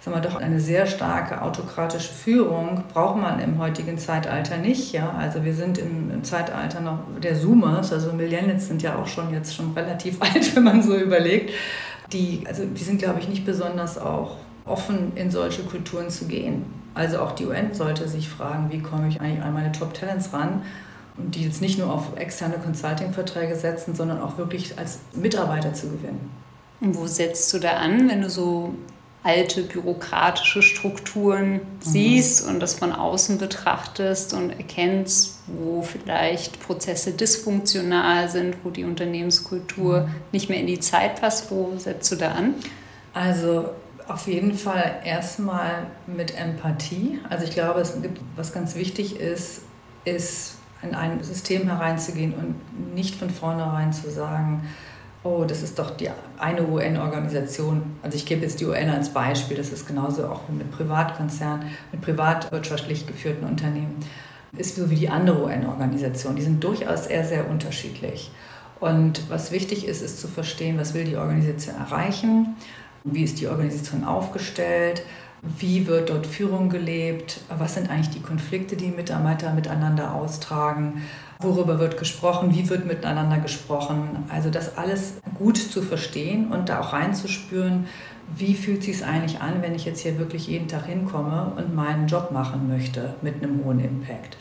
[0.00, 4.92] sagen wir doch eine sehr starke autokratische Führung braucht man im heutigen Zeitalter nicht.
[4.92, 5.14] Ja?
[5.18, 9.32] Also wir sind im, im, Zeitalter noch der Zoomers, also Millennials sind ja auch schon
[9.32, 11.52] jetzt schon relativ alt, wenn man so überlegt
[12.12, 16.64] die, also die sind, glaube ich, nicht besonders auch offen in solche Kulturen zu gehen.
[16.94, 20.32] Also auch die UN sollte sich fragen, wie komme ich eigentlich an meine Top Talents
[20.32, 20.62] ran
[21.16, 25.88] und die jetzt nicht nur auf externe Consulting-Verträge setzen, sondern auch wirklich als Mitarbeiter zu
[25.88, 26.30] gewinnen.
[26.80, 28.74] Und wo setzt du da an, wenn du so
[29.22, 31.60] alte bürokratische Strukturen mhm.
[31.80, 38.84] siehst und das von außen betrachtest und erkennst, wo vielleicht Prozesse dysfunktional sind, wo die
[38.84, 40.14] Unternehmenskultur mhm.
[40.32, 41.50] nicht mehr in die Zeit passt.
[41.50, 42.54] Wo setzt du da an?
[43.12, 43.70] Also
[44.08, 47.20] auf jeden Fall erstmal mit Empathie.
[47.28, 49.62] Also ich glaube, es gibt, was ganz wichtig ist,
[50.04, 54.66] ist in ein System hereinzugehen und nicht von vornherein zu sagen,
[55.22, 57.82] oh, das ist doch die eine UN-Organisation.
[58.02, 62.00] Also ich gebe jetzt die UN als Beispiel, das ist genauso auch mit Privatkonzernen, mit
[62.00, 63.96] privatwirtschaftlich geführten Unternehmen,
[64.56, 66.36] ist so wie die andere UN-Organisation.
[66.36, 68.30] Die sind durchaus sehr, sehr unterschiedlich.
[68.80, 72.56] Und was wichtig ist, ist zu verstehen, was will die Organisation erreichen,
[73.04, 75.02] wie ist die Organisation aufgestellt,
[75.42, 81.02] wie wird dort Führung gelebt, was sind eigentlich die Konflikte, die Mitarbeiter miteinander austragen,
[81.40, 84.24] worüber wird gesprochen, wie wird miteinander gesprochen.
[84.28, 87.86] Also das alles gut zu verstehen und da auch reinzuspüren,
[88.36, 92.06] wie fühlt sich eigentlich an, wenn ich jetzt hier wirklich jeden Tag hinkomme und meinen
[92.06, 94.36] Job machen möchte mit einem hohen Impact.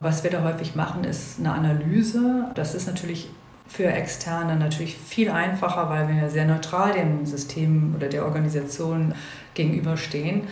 [0.00, 2.46] Was wir da häufig machen, ist eine Analyse.
[2.54, 3.30] Das ist natürlich
[3.68, 9.14] für Externe natürlich viel einfacher, weil wir sehr neutral dem System oder der Organisation
[9.54, 10.42] gegenüberstehen.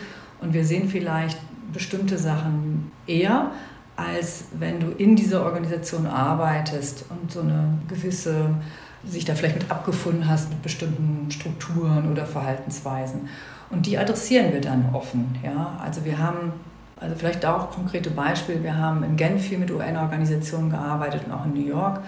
[0.41, 1.39] Und wir sehen vielleicht
[1.73, 3.51] bestimmte Sachen eher,
[4.01, 8.51] als wenn du in dieser Organisation arbeitest und so eine gewisse
[9.07, 13.29] sich da vielleicht mit abgefunden hast mit bestimmten Strukturen oder Verhaltensweisen.
[13.71, 15.39] Und die adressieren wir dann offen.
[15.43, 15.79] Ja?
[15.83, 16.53] Also wir haben,
[16.99, 21.47] also vielleicht auch konkrete Beispiele, wir haben in Genf viel mit UN-Organisationen gearbeitet und auch
[21.47, 22.01] in New York.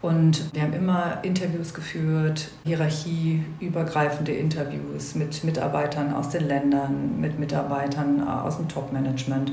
[0.00, 8.26] Und wir haben immer Interviews geführt, hierarchieübergreifende Interviews mit Mitarbeitern aus den Ländern, mit Mitarbeitern
[8.26, 9.52] aus dem Top-Management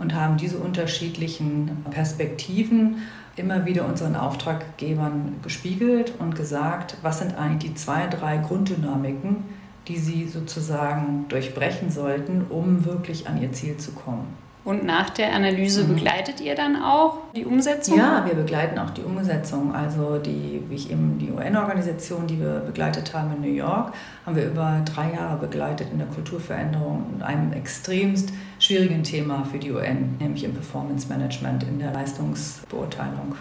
[0.00, 2.96] und haben diese unterschiedlichen Perspektiven
[3.36, 9.44] immer wieder unseren Auftraggebern gespiegelt und gesagt, was sind eigentlich die zwei, drei Grunddynamiken,
[9.86, 14.26] die sie sozusagen durchbrechen sollten, um wirklich an ihr Ziel zu kommen.
[14.62, 15.94] Und nach der Analyse mhm.
[15.94, 17.96] begleitet ihr dann auch die Umsetzung?
[17.96, 19.74] Ja, wir begleiten auch die Umsetzung.
[19.74, 23.94] Also die, wie ich eben die UN-Organisation, die wir begleitet haben in New York,
[24.26, 29.58] haben wir über drei Jahre begleitet in der Kulturveränderung und einem extremst schwierigen Thema für
[29.58, 33.34] die UN, nämlich im Performance Management, in der Leistungsbeurteilung.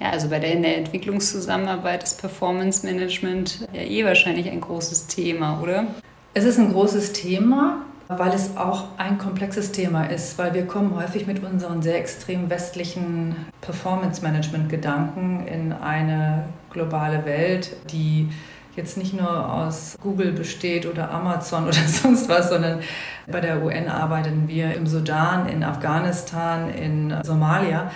[0.00, 5.08] Ja, also bei der, in der Entwicklungszusammenarbeit ist Performance Management ja eh wahrscheinlich ein großes
[5.08, 5.86] Thema, oder?
[6.34, 10.94] Es ist ein großes Thema weil es auch ein komplexes Thema ist, weil wir kommen
[10.96, 18.30] häufig mit unseren sehr extrem westlichen Performance-Management-Gedanken in eine globale Welt, die
[18.76, 22.80] jetzt nicht nur aus Google besteht oder Amazon oder sonst was, sondern
[23.26, 27.90] bei der UN arbeiten wir im Sudan, in Afghanistan, in Somalia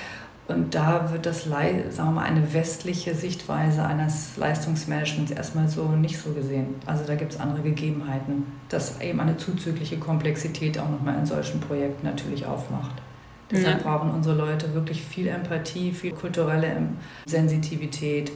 [0.49, 6.19] und da wird das, sagen wir mal, eine westliche Sichtweise eines Leistungsmanagements erstmal so nicht
[6.19, 6.75] so gesehen.
[6.85, 11.61] Also da gibt es andere Gegebenheiten, dass eben eine zuzügliche Komplexität auch nochmal in solchen
[11.61, 13.03] Projekten natürlich aufmacht.
[13.53, 13.91] Deshalb ja.
[13.91, 16.77] brauchen unsere Leute wirklich viel Empathie, viel kulturelle
[17.27, 18.33] Sensitivität,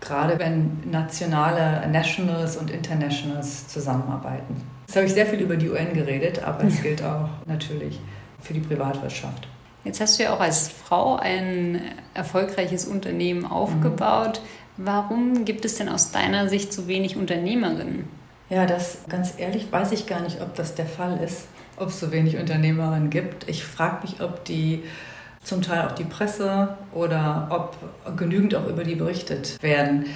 [0.00, 4.62] gerade wenn nationale Nationals und Internationals zusammenarbeiten.
[4.86, 8.00] Jetzt habe ich sehr viel über die UN geredet, aber es gilt auch natürlich
[8.40, 9.46] für die Privatwirtschaft.
[9.84, 11.80] Jetzt hast du ja auch als Frau ein
[12.14, 14.40] erfolgreiches Unternehmen aufgebaut.
[14.76, 14.86] Mhm.
[14.86, 18.08] Warum gibt es denn aus deiner Sicht so wenig Unternehmerinnen?
[18.48, 22.00] Ja, das ganz ehrlich weiß ich gar nicht, ob das der Fall ist, ob es
[22.00, 23.48] so wenig Unternehmerinnen gibt.
[23.48, 24.82] Ich frage mich, ob die
[25.42, 30.06] zum Teil auch die Presse oder ob genügend auch über die berichtet werden.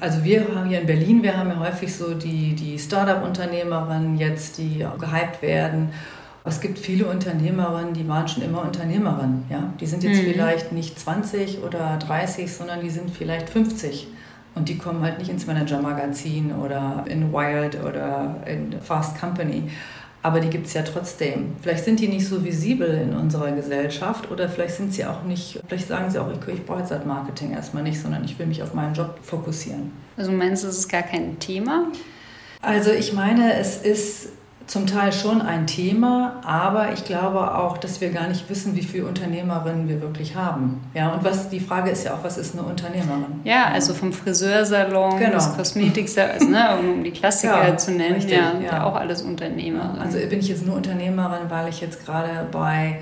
[0.00, 4.58] Also wir haben hier in Berlin, wir haben ja häufig so die, die Startup-Unternehmerinnen jetzt,
[4.58, 5.92] die gehypt werden
[6.48, 9.44] es gibt viele Unternehmerinnen, die waren schon immer Unternehmerinnen.
[9.50, 9.72] Ja?
[9.80, 10.32] Die sind jetzt mhm.
[10.32, 14.08] vielleicht nicht 20 oder 30, sondern die sind vielleicht 50.
[14.54, 19.70] Und die kommen halt nicht ins Manager-Magazin oder in Wired oder in Fast Company.
[20.20, 21.54] Aber die gibt es ja trotzdem.
[21.62, 25.60] Vielleicht sind die nicht so visibel in unserer Gesellschaft oder vielleicht sind sie auch nicht,
[25.68, 28.46] vielleicht sagen sie auch, ich, ich brauche jetzt halt Marketing erstmal nicht, sondern ich will
[28.46, 29.92] mich auf meinen Job fokussieren.
[30.16, 31.86] Also meinst du, es ist gar kein Thema?
[32.60, 34.30] Also ich meine, es ist
[34.68, 38.82] zum Teil schon ein Thema, aber ich glaube auch, dass wir gar nicht wissen, wie
[38.82, 40.82] viele Unternehmerinnen wir wirklich haben.
[40.92, 43.40] Ja, und was die Frage ist ja auch, was ist eine Unternehmerin?
[43.44, 45.34] Ja, also vom Friseursalon genau.
[45.34, 48.84] bis Kosmetiksalon, ne, um die Klassiker ja, zu nennen, richtig, ja, ja.
[48.84, 49.98] auch alles Unternehmerin.
[49.98, 52.98] Also bin ich jetzt nur Unternehmerin, weil ich jetzt gerade bei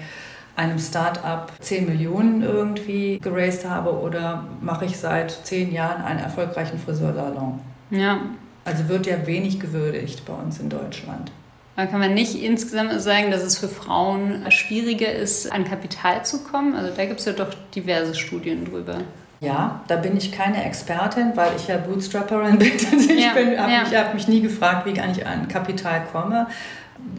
[0.55, 6.79] einem Start-up 10 Millionen irgendwie geraced habe oder mache ich seit 10 Jahren einen erfolgreichen
[6.79, 7.59] Friseursalon?
[7.91, 8.21] Ja.
[8.65, 11.33] Also wird ja wenig gewürdigt bei uns in Deutschland.
[11.77, 16.43] Da kann man nicht insgesamt sagen, dass es für Frauen schwieriger ist, an Kapital zu
[16.43, 16.75] kommen.
[16.75, 19.03] Also da gibt es ja doch diverse Studien drüber.
[19.41, 22.73] Ja, da bin ich keine Expertin, weil ich ja Bootstrapperin bin.
[22.73, 23.83] Ich ja, habe ja.
[23.83, 26.47] mich, hab mich nie gefragt, wie ich eigentlich an Kapital komme.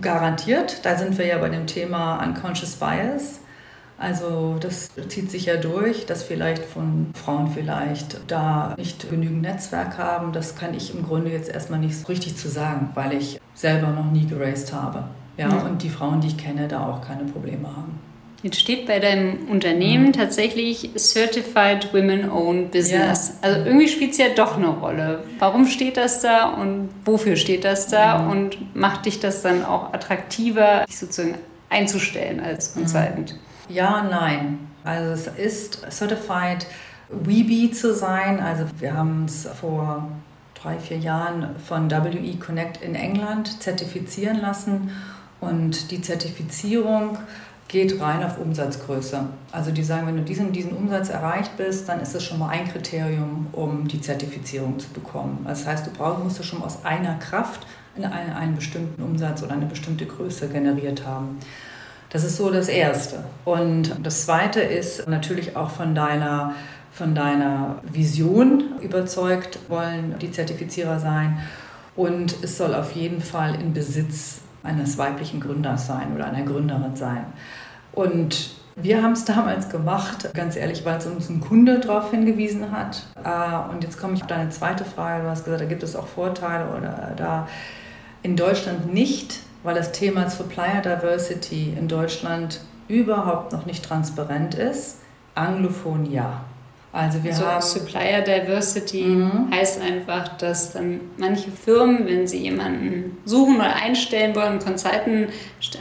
[0.02, 3.42] Garantiert, da sind wir ja bei dem Thema Unconscious Bias.
[3.98, 9.98] Also das zieht sich ja durch, dass vielleicht von Frauen vielleicht da nicht genügend Netzwerk
[9.98, 10.34] haben.
[10.34, 13.88] Das kann ich im Grunde jetzt erstmal nicht so richtig zu sagen, weil ich selber
[13.88, 15.06] noch nie geraced habe.
[15.38, 15.64] Ja, mhm.
[15.64, 18.00] und die Frauen, die ich kenne, da auch keine Probleme haben.
[18.44, 20.14] Jetzt steht bei deinem Unternehmen mhm.
[20.14, 23.40] tatsächlich Certified Women Owned Business.
[23.42, 23.50] Ja.
[23.50, 25.24] Also irgendwie spielt es ja doch eine Rolle.
[25.40, 28.30] Warum steht das da und wofür steht das da mhm.
[28.30, 31.36] und macht dich das dann auch attraktiver, dich sozusagen
[31.70, 32.82] einzustellen als mhm.
[32.82, 33.32] Consultant?
[33.32, 33.38] Ja,
[34.10, 34.60] nein.
[34.84, 36.66] Also es ist Certified
[37.10, 38.40] Weebie zu sein.
[38.40, 40.08] Also wir haben es vor
[40.62, 44.92] drei, vier Jahren von WE Connect in England zertifizieren lassen.
[45.40, 47.18] Und die Zertifizierung
[47.68, 49.26] geht rein auf Umsatzgröße.
[49.52, 52.50] Also die sagen, wenn du diesen, diesen Umsatz erreicht bist, dann ist das schon mal
[52.50, 55.44] ein Kriterium, um die Zertifizierung zu bekommen.
[55.46, 59.54] Das heißt, du brauchst, musst du schon aus einer Kraft einen, einen bestimmten Umsatz oder
[59.54, 61.40] eine bestimmte Größe generiert haben.
[62.10, 63.24] Das ist so das Erste.
[63.44, 66.54] Und das Zweite ist natürlich auch von deiner,
[66.92, 71.40] von deiner Vision überzeugt wollen die Zertifizierer sein.
[71.96, 76.96] Und es soll auf jeden Fall in Besitz eines weiblichen Gründers sein oder einer Gründerin
[76.96, 77.26] sein.
[77.92, 82.72] Und wir haben es damals gemacht, ganz ehrlich, weil es uns ein Kunde darauf hingewiesen
[82.72, 83.08] hat.
[83.24, 85.24] Äh, und jetzt komme ich auf deine zweite Frage.
[85.24, 87.48] Du hast gesagt, da gibt es auch Vorteile oder da
[88.22, 95.00] in Deutschland nicht weil das Thema Supplier Diversity in Deutschland überhaupt noch nicht transparent ist.
[95.36, 96.46] Anglophon ja.
[96.94, 99.52] Also wir also haben Supplier Diversity mhm.
[99.54, 105.34] heißt einfach, dass dann manche Firmen, wenn sie jemanden suchen oder einstellen wollen, einen Consultant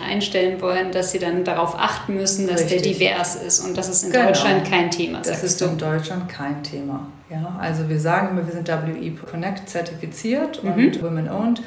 [0.04, 2.82] einstellen wollen, dass sie dann darauf achten müssen, dass Richtig.
[2.82, 4.26] der divers ist und das ist in genau.
[4.26, 5.20] Deutschland kein Thema.
[5.22, 5.66] Das ist du.
[5.66, 7.06] in Deutschland kein Thema.
[7.30, 10.72] Ja, also wir sagen immer, wir sind WE Connect zertifiziert mhm.
[10.72, 11.62] und Women Owned.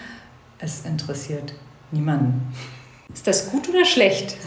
[0.60, 1.54] Es interessiert
[1.91, 2.54] niemanden.
[3.13, 4.38] Ist das gut oder schlecht?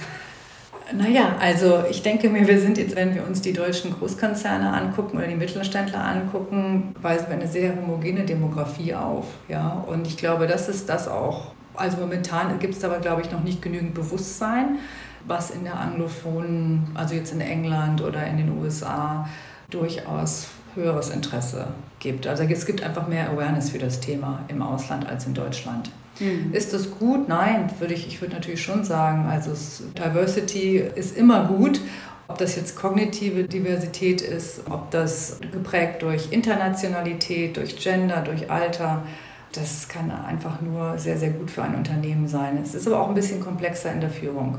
[0.94, 5.16] Naja, also ich denke mir, wir sind jetzt, wenn wir uns die deutschen Großkonzerne angucken
[5.16, 9.26] oder die Mittelständler angucken, weisen wir eine sehr homogene Demografie auf.
[9.48, 9.85] Ja?
[9.87, 11.52] Und ich glaube, das ist das auch.
[11.74, 14.78] Also momentan gibt es aber, glaube ich, noch nicht genügend Bewusstsein,
[15.26, 19.26] was in der anglophonen, also jetzt in England oder in den USA,
[19.70, 21.68] durchaus höheres Interesse
[22.00, 22.26] gibt.
[22.26, 25.90] Also es gibt einfach mehr Awareness für das Thema im Ausland als in Deutschland.
[26.23, 26.53] Mhm.
[26.53, 27.29] Ist das gut?
[27.29, 29.27] Nein, würde ich, ich würde natürlich schon sagen.
[29.27, 29.53] Also
[29.99, 31.81] Diversity ist immer gut.
[32.29, 39.03] Ob das jetzt kognitive Diversität ist, ob das geprägt durch Internationalität, durch Gender, durch Alter,
[39.53, 42.59] das kann einfach nur sehr, sehr gut für ein Unternehmen sein.
[42.63, 44.57] Es ist aber auch ein bisschen komplexer in der Führung.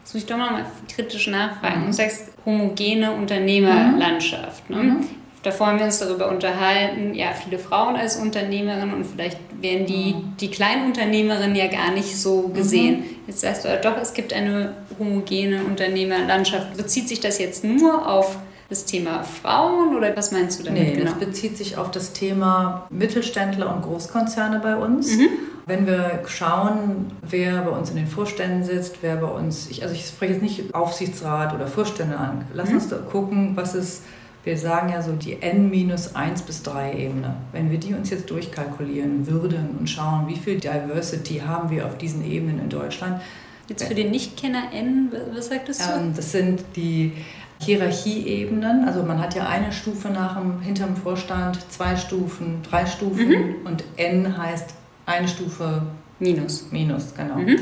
[0.00, 1.86] Jetzt muss ich doch mal kritisch nachfragen.
[1.86, 4.68] Du sagst homogene Unternehmerlandschaft.
[4.68, 4.76] Ne?
[4.76, 5.06] Mhm.
[5.42, 10.14] Davor haben wir uns darüber unterhalten, ja, viele Frauen als Unternehmerinnen und vielleicht werden die,
[10.14, 10.36] mhm.
[10.40, 13.00] die Kleinunternehmerinnen ja gar nicht so gesehen.
[13.00, 13.04] Mhm.
[13.26, 16.76] Jetzt sagst du doch, es gibt eine homogene Unternehmerlandschaft.
[16.76, 18.36] Bezieht sich das jetzt nur auf
[18.68, 21.10] das Thema Frauen oder was meinst du damit nee, genau?
[21.10, 25.16] das bezieht sich auf das Thema Mittelständler und Großkonzerne bei uns.
[25.16, 25.28] Mhm.
[25.66, 29.94] Wenn wir schauen, wer bei uns in den Vorständen sitzt, wer bei uns, ich, also
[29.94, 32.76] ich spreche jetzt nicht Aufsichtsrat oder Vorstände an, lass mhm.
[32.76, 34.02] uns da gucken, was ist
[34.44, 37.36] wir sagen ja so die n-1 bis 3 Ebene.
[37.52, 41.96] Wenn wir die uns jetzt durchkalkulieren würden und schauen, wie viel Diversity haben wir auf
[41.96, 43.20] diesen Ebenen in Deutschland.
[43.68, 45.80] Jetzt für den Nichtkenner N, was sagt das?
[45.80, 47.12] Ähm, das sind die
[47.60, 48.84] Hierarchieebenen.
[48.86, 53.54] Also man hat ja eine Stufe nach dem, hinterm Vorstand, zwei Stufen, drei Stufen mhm.
[53.64, 54.74] und N heißt
[55.06, 55.82] eine Stufe
[56.18, 56.66] minus.
[56.72, 57.36] Minus, genau.
[57.36, 57.58] Mhm.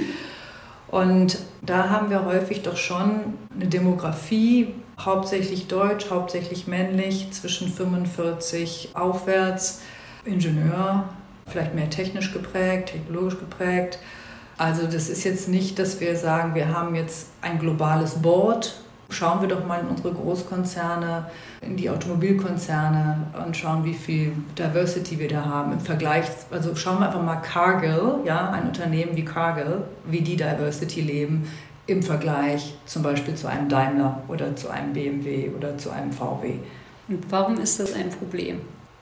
[0.88, 8.91] Und da haben wir häufig doch schon eine Demografie, hauptsächlich deutsch, hauptsächlich männlich, zwischen 45
[8.95, 9.81] aufwärts,
[10.25, 11.05] Ingenieur,
[11.47, 13.99] vielleicht mehr technisch geprägt, technologisch geprägt.
[14.59, 18.77] Also das ist jetzt nicht, dass wir sagen, wir haben jetzt ein globales Board.
[19.09, 21.27] Schauen wir doch mal in unsere Großkonzerne,
[21.63, 26.27] in die Automobilkonzerne und schauen, wie viel Diversity wir da haben im Vergleich.
[26.51, 31.49] Also schauen wir einfach mal Cargill, ja, ein Unternehmen wie Cargill, wie die Diversity leben
[31.90, 36.55] im Vergleich zum Beispiel zu einem Daimler oder zu einem BMW oder zu einem VW.
[37.09, 38.61] Und warum ist das ein Problem?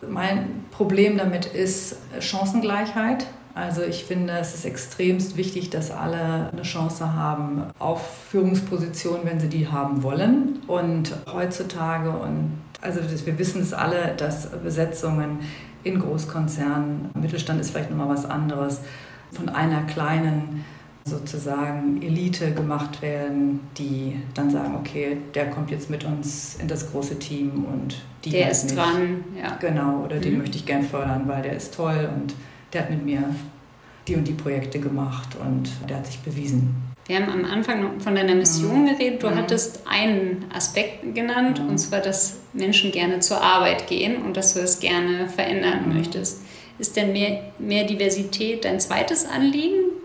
[0.08, 3.26] Mein Problem damit ist Chancengleichheit.
[3.54, 9.40] Also ich finde, es ist extremst wichtig, dass alle eine Chance haben auf Führungspositionen, wenn
[9.40, 10.60] sie die haben wollen.
[10.68, 15.40] Und heutzutage, und also wir wissen es alle, dass Besetzungen
[15.82, 18.80] in Großkonzernen, Mittelstand ist vielleicht nochmal was anderes,
[19.32, 20.64] von einer kleinen
[21.08, 26.90] sozusagen Elite gemacht werden, die dann sagen, okay, der kommt jetzt mit uns in das
[26.90, 28.76] große Team und die Der ist nicht.
[28.76, 29.56] dran, ja.
[29.60, 30.22] Genau, oder mhm.
[30.22, 32.34] den möchte ich gern fördern, weil der ist toll und
[32.72, 33.22] der hat mit mir
[34.06, 36.74] die und die Projekte gemacht und der hat sich bewiesen.
[37.06, 38.86] Wir haben am Anfang von deiner Mission mhm.
[38.86, 39.22] geredet.
[39.22, 39.36] Du mhm.
[39.36, 41.70] hattest einen Aspekt genannt, mhm.
[41.70, 45.96] und zwar, dass Menschen gerne zur Arbeit gehen und dass du es gerne verändern mhm.
[45.96, 46.42] möchtest.
[46.78, 49.97] Ist denn mehr, mehr Diversität dein zweites Anliegen?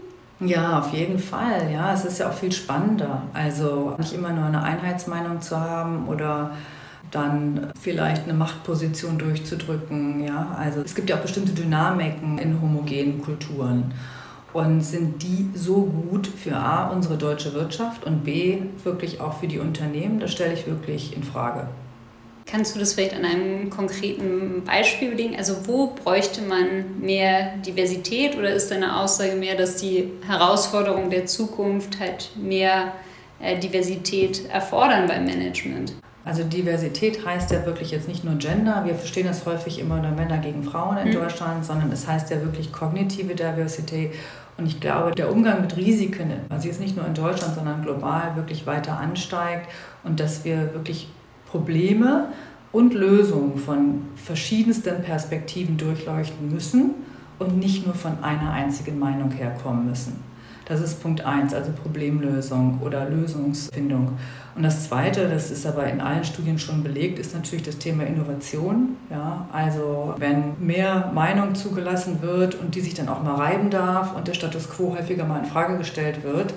[0.45, 1.71] Ja, auf jeden Fall.
[1.71, 3.23] Ja, es ist ja auch viel spannender.
[3.33, 6.51] Also nicht immer nur eine Einheitsmeinung zu haben oder
[7.11, 10.23] dann vielleicht eine Machtposition durchzudrücken.
[10.23, 13.93] Ja, also es gibt ja auch bestimmte Dynamiken in homogenen Kulturen.
[14.51, 19.47] Und sind die so gut für A, unsere deutsche Wirtschaft und B, wirklich auch für
[19.47, 20.19] die Unternehmen?
[20.19, 21.67] Das stelle ich wirklich in Frage.
[22.45, 25.35] Kannst du das vielleicht an einem konkreten Beispiel belegen?
[25.35, 31.25] Also wo bräuchte man mehr Diversität oder ist deine Aussage mehr, dass die Herausforderungen der
[31.25, 32.93] Zukunft halt mehr
[33.39, 35.93] äh, Diversität erfordern beim Management?
[36.25, 40.11] Also Diversität heißt ja wirklich jetzt nicht nur Gender, wir verstehen das häufig immer nur
[40.11, 41.13] Männer gegen Frauen in mhm.
[41.13, 44.13] Deutschland, sondern es heißt ja wirklich kognitive Diversität.
[44.57, 48.35] Und ich glaube, der Umgang mit Risiken, also jetzt nicht nur in Deutschland, sondern global
[48.35, 49.67] wirklich weiter ansteigt
[50.03, 51.07] und dass wir wirklich
[51.53, 52.29] Probleme
[52.71, 56.95] und Lösungen von verschiedensten Perspektiven durchleuchten müssen
[57.37, 60.15] und nicht nur von einer einzigen Meinung herkommen müssen.
[60.65, 64.17] Das ist Punkt 1, also Problemlösung oder Lösungsfindung.
[64.55, 68.03] Und das Zweite, das ist aber in allen Studien schon belegt, ist natürlich das Thema
[68.03, 68.95] Innovation.
[69.11, 74.15] Ja, also wenn mehr Meinung zugelassen wird und die sich dann auch mal reiben darf
[74.15, 76.55] und der Status quo häufiger mal in Frage gestellt wird,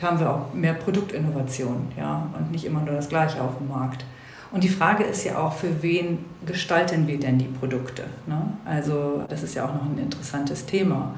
[0.00, 4.04] haben wir auch mehr Produktinnovation ja, und nicht immer nur das Gleiche auf dem Markt.
[4.50, 8.04] Und die Frage ist ja auch, für wen gestalten wir denn die Produkte?
[8.26, 8.40] Ne?
[8.64, 11.14] Also das ist ja auch noch ein interessantes Thema.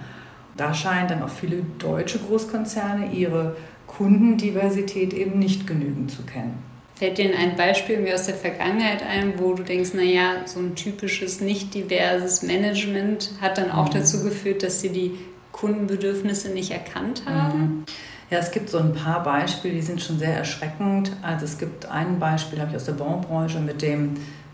[0.56, 6.58] Da scheinen dann auch viele deutsche Großkonzerne ihre Kundendiversität eben nicht genügend zu kennen.
[6.96, 10.74] Fällt dir ein Beispiel irgendwie aus der Vergangenheit ein, wo du denkst, naja, so ein
[10.74, 13.94] typisches nicht diverses Management hat dann auch mhm.
[13.94, 15.18] dazu geführt, dass sie die
[15.52, 17.58] Kundenbedürfnisse nicht erkannt haben?
[17.60, 17.84] Mhm.
[18.30, 21.10] Ja, es gibt so ein paar Beispiele, die sind schon sehr erschreckend.
[21.20, 23.84] Also es gibt ein Beispiel, habe ich aus der Baubranche mit,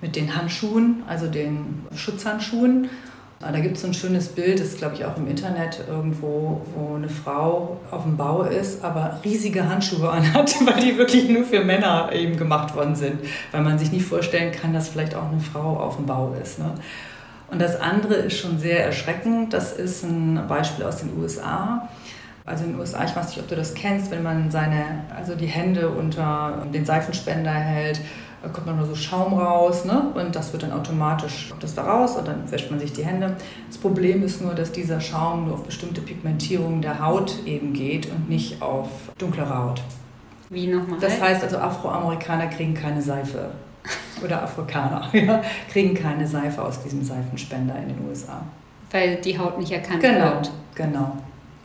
[0.00, 2.88] mit den Handschuhen, also den Schutzhandschuhen.
[3.38, 6.94] Da gibt es so ein schönes Bild, das glaube ich auch im Internet irgendwo, wo
[6.94, 11.62] eine Frau auf dem Bau ist, aber riesige Handschuhe anhat, weil die wirklich nur für
[11.62, 13.18] Männer eben gemacht worden sind.
[13.52, 16.58] Weil man sich nicht vorstellen kann, dass vielleicht auch eine Frau auf dem Bau ist.
[16.58, 16.72] Ne?
[17.50, 19.52] Und das andere ist schon sehr erschreckend.
[19.52, 21.90] Das ist ein Beispiel aus den USA.
[22.46, 25.34] Also in den USA, ich weiß nicht, ob du das kennst, wenn man seine, also
[25.34, 28.00] die Hände unter den Seifenspender hält,
[28.52, 30.12] kommt man nur so Schaum raus ne?
[30.14, 33.04] und das wird dann automatisch, kommt das da raus und dann wäscht man sich die
[33.04, 33.36] Hände.
[33.68, 38.10] Das Problem ist nur, dass dieser Schaum nur auf bestimmte Pigmentierungen der Haut eben geht
[38.10, 38.88] und nicht auf
[39.18, 39.82] dunklere Haut.
[40.48, 41.00] Wie nochmal?
[41.00, 43.50] Das heißt also, Afroamerikaner kriegen keine Seife
[44.22, 48.42] oder Afrikaner ja, kriegen keine Seife aus diesem Seifenspender in den USA.
[48.92, 50.52] Weil die Haut nicht erkannt genau, wird.
[50.76, 51.16] Genau.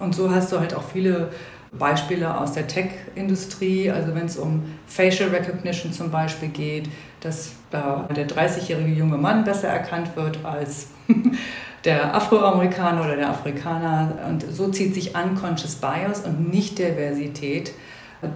[0.02, 1.30] Und so hast du halt auch viele
[1.72, 6.90] Beispiele aus der Tech-Industrie, also wenn es um Facial Recognition zum Beispiel geht,
[7.22, 10.88] dass da der 30-jährige junge Mann besser erkannt wird als
[11.86, 14.18] der Afroamerikaner oder der Afrikaner.
[14.28, 17.72] Und so zieht sich Unconscious Bias und nicht Diversität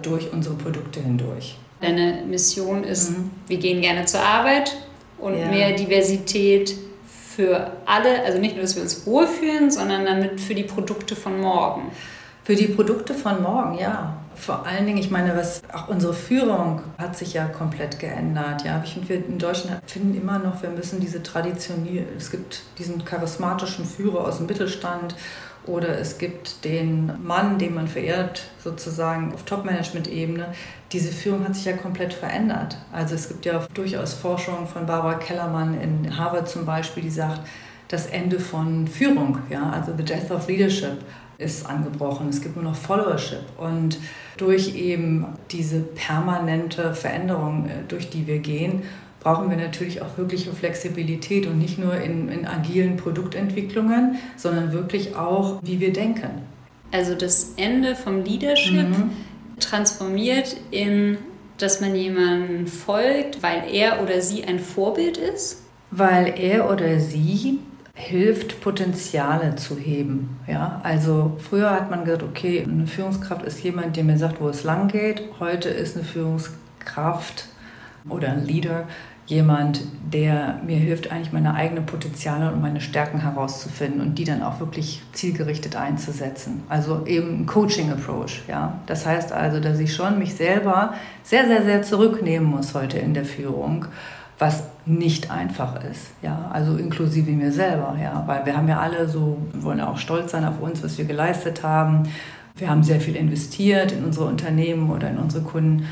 [0.02, 1.58] durch unsere Produkte hindurch.
[1.80, 3.30] Deine Mission ist, mhm.
[3.48, 4.74] wir gehen gerne zur Arbeit
[5.18, 5.48] und ja.
[5.48, 6.74] mehr Diversität
[7.36, 11.38] für alle, also nicht nur, dass wir uns wohlfühlen, sondern damit für die Produkte von
[11.38, 11.90] morgen.
[12.44, 14.16] Für die Produkte von morgen, ja.
[14.34, 18.64] Vor allen Dingen, ich meine, was auch unsere Führung hat sich ja komplett geändert.
[18.64, 22.62] Ja, ich finde, wir in Deutschland finden immer noch, wir müssen diese Tradition, es gibt
[22.78, 25.14] diesen charismatischen Führer aus dem Mittelstand
[25.66, 30.54] oder es gibt den Mann, den man verehrt, sozusagen auf Top-Management-Ebene.
[30.92, 32.78] Diese Führung hat sich ja komplett verändert.
[32.92, 37.40] Also es gibt ja durchaus Forschung von Barbara Kellermann in Harvard zum Beispiel, die sagt,
[37.88, 40.98] das Ende von Führung, ja, also the death of leadership
[41.38, 42.28] ist angebrochen.
[42.30, 43.44] Es gibt nur noch Followership.
[43.58, 43.98] Und
[44.36, 48.82] durch eben diese permanente Veränderung, äh, durch die wir gehen,
[49.26, 55.16] brauchen wir natürlich auch wirkliche Flexibilität und nicht nur in, in agilen Produktentwicklungen, sondern wirklich
[55.16, 56.42] auch, wie wir denken.
[56.92, 59.10] Also das Ende vom Leadership mhm.
[59.58, 61.18] transformiert in,
[61.58, 65.64] dass man jemandem folgt, weil er oder sie ein Vorbild ist?
[65.90, 67.58] Weil er oder sie
[67.94, 70.38] hilft, Potenziale zu heben.
[70.46, 70.80] Ja?
[70.84, 74.62] Also früher hat man gesagt, okay, eine Führungskraft ist jemand, der mir sagt, wo es
[74.62, 75.20] lang geht.
[75.40, 77.48] Heute ist eine Führungskraft
[78.08, 78.86] oder ein Leader
[79.26, 79.80] jemand,
[80.12, 84.60] der mir hilft, eigentlich meine eigenen Potenziale und meine Stärken herauszufinden und die dann auch
[84.60, 86.62] wirklich zielgerichtet einzusetzen.
[86.68, 88.42] Also eben ein Coaching-Approach.
[88.48, 88.78] Ja?
[88.86, 93.14] Das heißt also, dass ich schon mich selber sehr, sehr, sehr zurücknehmen muss heute in
[93.14, 93.86] der Führung,
[94.38, 96.10] was nicht einfach ist.
[96.22, 96.48] Ja?
[96.52, 97.96] Also inklusive mir selber.
[98.00, 98.22] Ja?
[98.26, 100.98] Weil wir haben ja alle so, wir wollen ja auch stolz sein auf uns, was
[100.98, 102.04] wir geleistet haben.
[102.54, 105.86] Wir haben sehr viel investiert in unsere Unternehmen oder in unsere Kunden.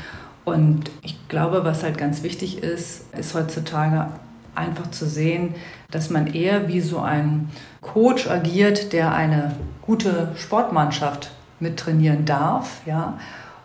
[0.45, 4.07] Und ich glaube, was halt ganz wichtig ist, ist heutzutage
[4.53, 5.55] einfach zu sehen,
[5.91, 7.49] dass man eher wie so ein
[7.81, 13.17] Coach agiert, der eine gute Sportmannschaft mittrainieren darf, ja,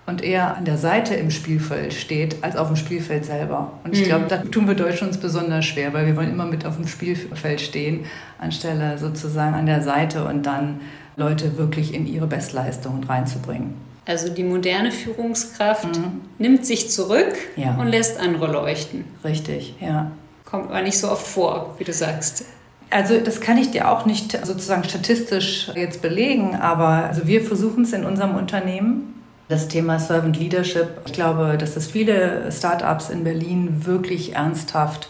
[0.06, 3.72] und eher an der Seite im Spielfeld steht, als auf dem Spielfeld selber.
[3.84, 4.06] Und ich mhm.
[4.06, 6.88] glaube, da tun wir Deutschen uns besonders schwer, weil wir wollen immer mit auf dem
[6.88, 8.06] Spielfeld stehen,
[8.38, 10.80] anstelle sozusagen an der Seite und dann
[11.16, 13.74] Leute wirklich in ihre Bestleistungen reinzubringen.
[14.10, 16.22] Also die moderne Führungskraft mhm.
[16.38, 17.76] nimmt sich zurück ja.
[17.76, 19.04] und lässt andere leuchten.
[19.22, 20.10] Richtig, ja.
[20.44, 22.44] Kommt aber nicht so oft vor, wie du sagst.
[22.90, 27.84] Also das kann ich dir auch nicht sozusagen statistisch jetzt belegen, aber also wir versuchen
[27.84, 29.22] es in unserem Unternehmen.
[29.48, 35.08] Das Thema Servant Leadership, ich glaube, dass das viele Startups in Berlin wirklich ernsthaft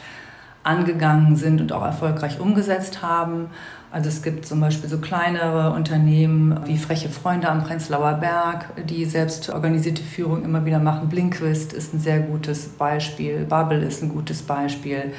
[0.63, 3.49] angegangen sind und auch erfolgreich umgesetzt haben.
[3.93, 9.05] Also es gibt zum Beispiel so kleinere Unternehmen wie Freche Freunde am Prenzlauer Berg, die
[9.05, 11.09] selbst organisierte Führung immer wieder machen.
[11.09, 15.13] Blinkquist ist ein sehr gutes Beispiel, Bubble ist ein gutes Beispiel.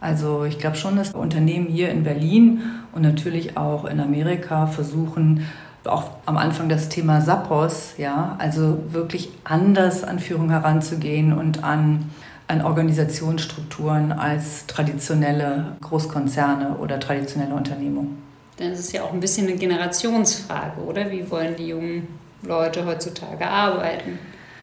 [0.00, 2.62] Also ich glaube schon, dass Unternehmen hier in Berlin
[2.92, 5.48] und natürlich auch in Amerika versuchen,
[5.84, 12.10] auch am Anfang das Thema Sappos, ja, also wirklich anders an Führung heranzugehen und an
[12.46, 18.22] an Organisationsstrukturen als traditionelle Großkonzerne oder traditionelle Unternehmungen.
[18.58, 21.10] Dann ist es ja auch ein bisschen eine Generationsfrage, oder?
[21.10, 22.06] Wie wollen die jungen
[22.42, 24.18] Leute heutzutage arbeiten?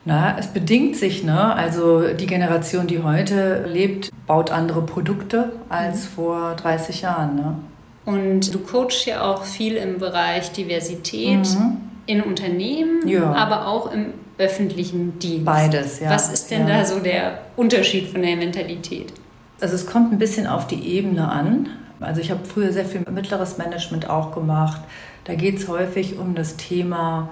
[0.05, 1.53] Na, es bedingt sich, ne?
[1.53, 6.09] Also die Generation, die heute lebt, baut andere Produkte als mhm.
[6.15, 7.55] vor 30 Jahren, ne?
[8.03, 11.77] Und du coachst ja auch viel im Bereich Diversität mhm.
[12.07, 13.31] in Unternehmen, ja.
[13.31, 15.45] aber auch im öffentlichen Dienst.
[15.45, 16.09] Beides, ja.
[16.09, 16.79] Was ist denn ja.
[16.79, 19.13] da so der Unterschied von der Mentalität?
[19.59, 21.69] Also es kommt ein bisschen auf die Ebene an.
[21.99, 24.81] Also ich habe früher sehr viel mittleres Management auch gemacht.
[25.25, 27.29] Da geht es häufig um das Thema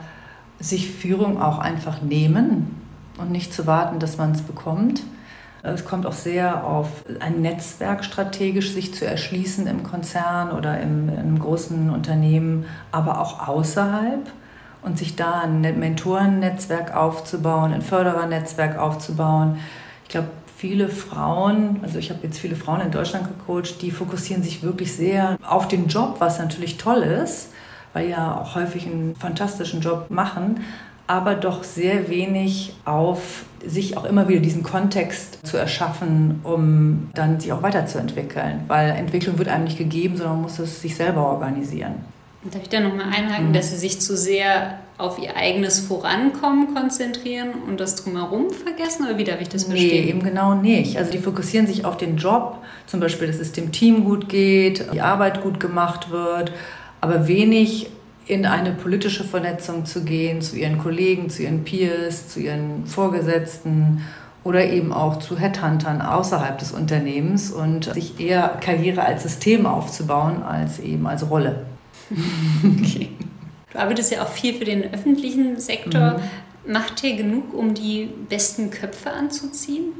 [0.59, 2.75] sich Führung auch einfach nehmen
[3.17, 5.01] und nicht zu warten, dass man es bekommt.
[5.61, 6.87] Es kommt auch sehr auf
[7.19, 13.47] ein Netzwerk strategisch sich zu erschließen im Konzern oder im, im großen Unternehmen, aber auch
[13.47, 14.31] außerhalb
[14.81, 19.59] und sich da ein Mentorennetzwerk aufzubauen, ein Förderernetzwerk aufzubauen.
[20.03, 24.43] Ich glaube, viele Frauen, also ich habe jetzt viele Frauen in Deutschland gecoacht, die fokussieren
[24.43, 27.51] sich wirklich sehr auf den Job, was natürlich toll ist,
[27.93, 30.61] weil ja auch häufig einen fantastischen Job machen,
[31.07, 37.39] aber doch sehr wenig auf sich auch immer wieder diesen Kontext zu erschaffen, um dann
[37.39, 38.65] sich auch weiterzuentwickeln.
[38.67, 41.95] Weil Entwicklung wird einem nicht gegeben, sondern man muss es sich selber organisieren.
[42.43, 43.53] Darf ich da nochmal einhaken, mhm.
[43.53, 49.05] dass Sie sich zu sehr auf Ihr eigenes Vorankommen konzentrieren und das Drumherum vergessen?
[49.05, 50.05] Oder wie darf ich das verstehen?
[50.05, 50.97] Nee, eben genau nicht.
[50.97, 54.93] Also die fokussieren sich auf den Job, zum Beispiel, dass es dem Team gut geht,
[54.93, 56.53] die Arbeit gut gemacht wird,
[57.01, 57.89] aber wenig
[58.25, 64.05] in eine politische Vernetzung zu gehen, zu ihren Kollegen, zu ihren Peers, zu ihren Vorgesetzten
[64.45, 70.43] oder eben auch zu Headhuntern außerhalb des Unternehmens und sich eher Karriere als System aufzubauen
[70.43, 71.65] als eben als Rolle.
[72.79, 73.09] okay.
[73.71, 76.17] Du arbeitest ja auch viel für den öffentlichen Sektor.
[76.65, 76.73] Mhm.
[76.73, 79.93] Macht ihr genug, um die besten Köpfe anzuziehen?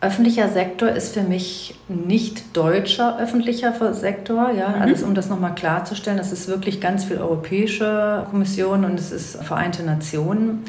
[0.00, 4.52] Öffentlicher Sektor ist für mich nicht deutscher öffentlicher Sektor.
[4.52, 4.68] Ja?
[4.68, 4.82] Mhm.
[4.82, 9.42] Also um das nochmal klarzustellen, das ist wirklich ganz viel Europäische Kommission und es ist
[9.42, 10.64] Vereinte Nationen.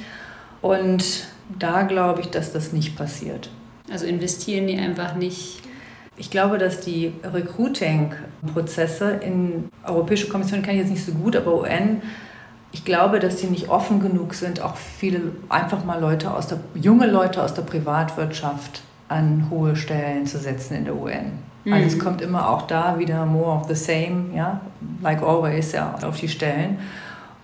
[0.62, 1.28] Und
[1.58, 3.50] da glaube ich, dass das nicht passiert.
[3.92, 5.60] Also investieren die einfach nicht
[6.20, 7.14] ich glaube, dass die
[8.44, 12.02] Recruiting-Prozesse in Europäische Kommission kenne ich jetzt nicht so gut, aber UN,
[12.72, 16.60] ich glaube, dass die nicht offen genug sind, auch viele einfach mal Leute aus der
[16.76, 21.40] junge Leute aus der Privatwirtschaft an hohe Stellen zu setzen in der UN.
[21.66, 21.74] Mhm.
[21.74, 24.62] Also es kommt immer auch da wieder more of the same, ja,
[25.02, 26.78] like always, ja, auf die Stellen.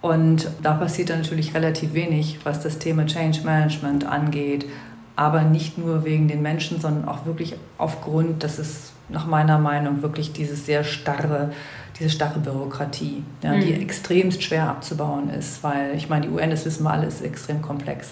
[0.02, 4.68] Und da passiert dann natürlich relativ wenig, was das Thema Change Management angeht.
[5.16, 10.02] Aber nicht nur wegen den Menschen, sondern auch wirklich aufgrund, dass es nach meiner Meinung
[10.02, 11.52] wirklich dieses sehr starre,
[12.00, 13.62] diese starre Bürokratie, ja, mhm.
[13.62, 15.64] die extremst schwer abzubauen ist.
[15.64, 18.10] Weil ich meine, die UN, das wissen wir alle, ist extrem komplex.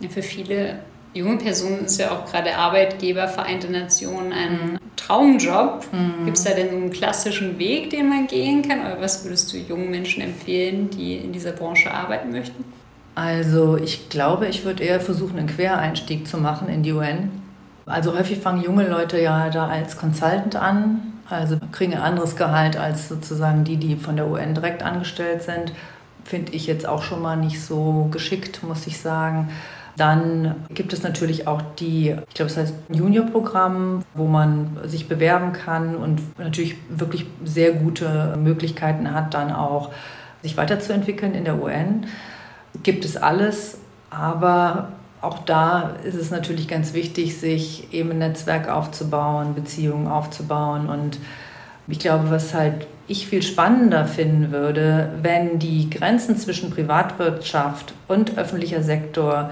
[0.00, 0.80] Ja, für viele
[1.12, 4.78] junge Personen ist ja auch gerade Arbeitgeber Vereinte Nationen ein mhm.
[4.96, 5.86] Traumjob.
[5.92, 6.24] Mhm.
[6.24, 8.80] Gibt es da denn einen klassischen Weg, den man gehen kann?
[8.80, 12.64] Oder was würdest du jungen Menschen empfehlen, die in dieser Branche arbeiten möchten?
[13.14, 17.39] Also ich glaube, ich würde eher versuchen, einen Quereinstieg zu machen in die UN.
[17.90, 22.76] Also häufig fangen junge Leute ja da als Consultant an, also kriegen ein anderes Gehalt
[22.76, 25.72] als sozusagen die, die von der UN direkt angestellt sind.
[26.24, 29.50] Finde ich jetzt auch schon mal nicht so geschickt, muss ich sagen.
[29.96, 35.52] Dann gibt es natürlich auch die, ich glaube, es heißt Junior-Programm, wo man sich bewerben
[35.52, 39.90] kann und natürlich wirklich sehr gute Möglichkeiten hat, dann auch
[40.42, 42.06] sich weiterzuentwickeln in der UN.
[42.82, 43.78] Gibt es alles,
[44.10, 50.88] aber auch da ist es natürlich ganz wichtig, sich eben ein Netzwerk aufzubauen, Beziehungen aufzubauen.
[50.88, 51.18] Und
[51.86, 58.38] ich glaube, was halt ich viel spannender finden würde, wenn die Grenzen zwischen Privatwirtschaft und
[58.38, 59.50] öffentlicher Sektor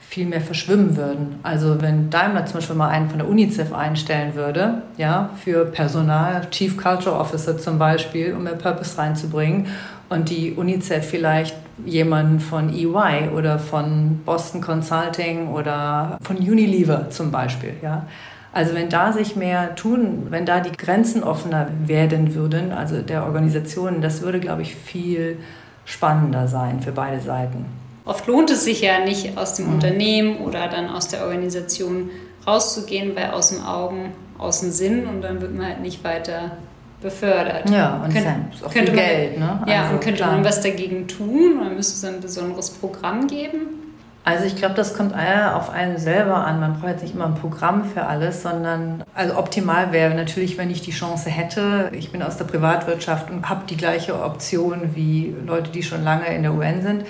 [0.00, 1.38] viel mehr verschwimmen würden.
[1.42, 6.48] Also wenn Daimler zum Beispiel mal einen von der UNICEF einstellen würde, ja, für Personal,
[6.50, 9.68] Chief Culture Officer zum Beispiel, um mehr Purpose reinzubringen
[10.10, 11.56] und die UNICEF vielleicht
[11.86, 18.06] jemanden von EY oder von Boston Consulting oder von Unilever zum Beispiel, ja.
[18.52, 23.24] Also wenn da sich mehr tun, wenn da die Grenzen offener werden würden, also der
[23.24, 25.38] Organisationen, das würde, glaube ich, viel
[25.84, 27.66] spannender sein für beide Seiten.
[28.04, 29.74] Oft lohnt es sich ja nicht, aus dem mhm.
[29.74, 32.10] Unternehmen oder dann aus der Organisation
[32.44, 36.56] rauszugehen, weil aus dem Augen, aus dem Sinn und dann wird man halt nicht weiter
[37.00, 37.68] befördert.
[37.70, 39.38] Ja, und Kön ist auch könnte viel Geld.
[39.38, 39.62] ne?
[39.66, 40.32] Ja, also, und könnte klar.
[40.32, 43.80] man was dagegen tun oder müsste es ein besonderes Programm geben?
[44.22, 46.60] Also ich glaube, das kommt auf einen selber an.
[46.60, 50.70] Man braucht jetzt nicht immer ein Programm für alles, sondern also optimal wäre natürlich, wenn
[50.70, 51.90] ich die Chance hätte.
[51.92, 56.26] Ich bin aus der Privatwirtschaft und habe die gleiche Option wie Leute, die schon lange
[56.34, 57.04] in der UN sind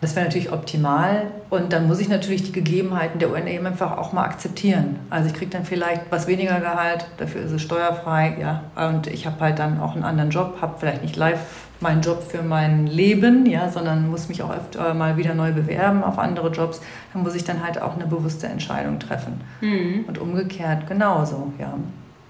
[0.00, 1.28] das wäre natürlich optimal.
[1.48, 4.98] Und dann muss ich natürlich die Gegebenheiten der UN einfach auch mal akzeptieren.
[5.10, 8.64] Also ich kriege dann vielleicht was weniger Gehalt, dafür ist es steuerfrei, ja.
[8.88, 11.40] Und ich habe halt dann auch einen anderen Job, habe vielleicht nicht live
[11.80, 16.04] meinen Job für mein Leben, ja, sondern muss mich auch öfter mal wieder neu bewerben
[16.04, 16.80] auf andere Jobs.
[17.12, 19.40] Dann muss ich dann halt auch eine bewusste Entscheidung treffen.
[19.60, 20.04] Mhm.
[20.06, 21.74] Und umgekehrt genauso, ja.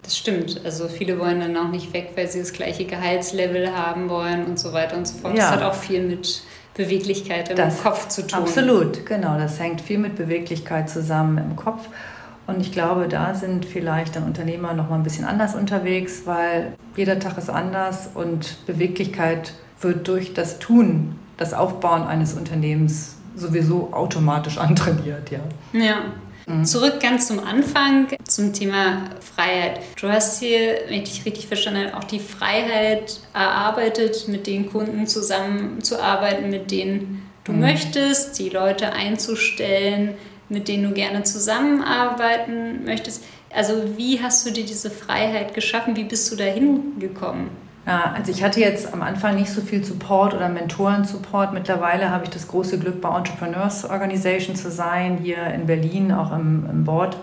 [0.02, 0.60] Das stimmt.
[0.64, 4.56] Also viele wollen dann auch nicht weg, weil sie das gleiche Gehaltslevel haben wollen und
[4.56, 5.36] so weiter und so fort.
[5.36, 5.50] Ja.
[5.50, 6.42] Das hat auch viel mit
[6.76, 8.40] Beweglichkeit im das, Kopf zu tun.
[8.40, 9.38] Absolut, genau.
[9.38, 11.88] Das hängt viel mit Beweglichkeit zusammen im Kopf.
[12.46, 16.74] Und ich glaube, da sind vielleicht dann Unternehmer noch mal ein bisschen anders unterwegs, weil
[16.94, 23.92] jeder Tag ist anders und Beweglichkeit wird durch das Tun, das Aufbauen eines Unternehmens sowieso
[23.92, 25.40] automatisch antrainiert, ja.
[25.72, 25.96] Ja.
[26.46, 26.64] Mhm.
[26.64, 29.80] Zurück ganz zum Anfang, zum Thema Freiheit.
[30.00, 34.70] Du hast hier, wenn ich dich richtig verstanden habe, auch die Freiheit erarbeitet, mit den
[34.70, 37.60] Kunden zusammenzuarbeiten, mit denen du mhm.
[37.60, 40.14] möchtest, die Leute einzustellen,
[40.48, 43.24] mit denen du gerne zusammenarbeiten möchtest.
[43.52, 45.96] Also wie hast du dir diese Freiheit geschaffen?
[45.96, 47.50] Wie bist du da hingekommen?
[47.86, 51.52] Ja, also ich hatte jetzt am Anfang nicht so viel Support oder Mentoren-Support.
[51.52, 56.32] Mittlerweile habe ich das große Glück, bei Entrepreneurs Organization zu sein, hier in Berlin, auch
[56.32, 57.16] im, im Board.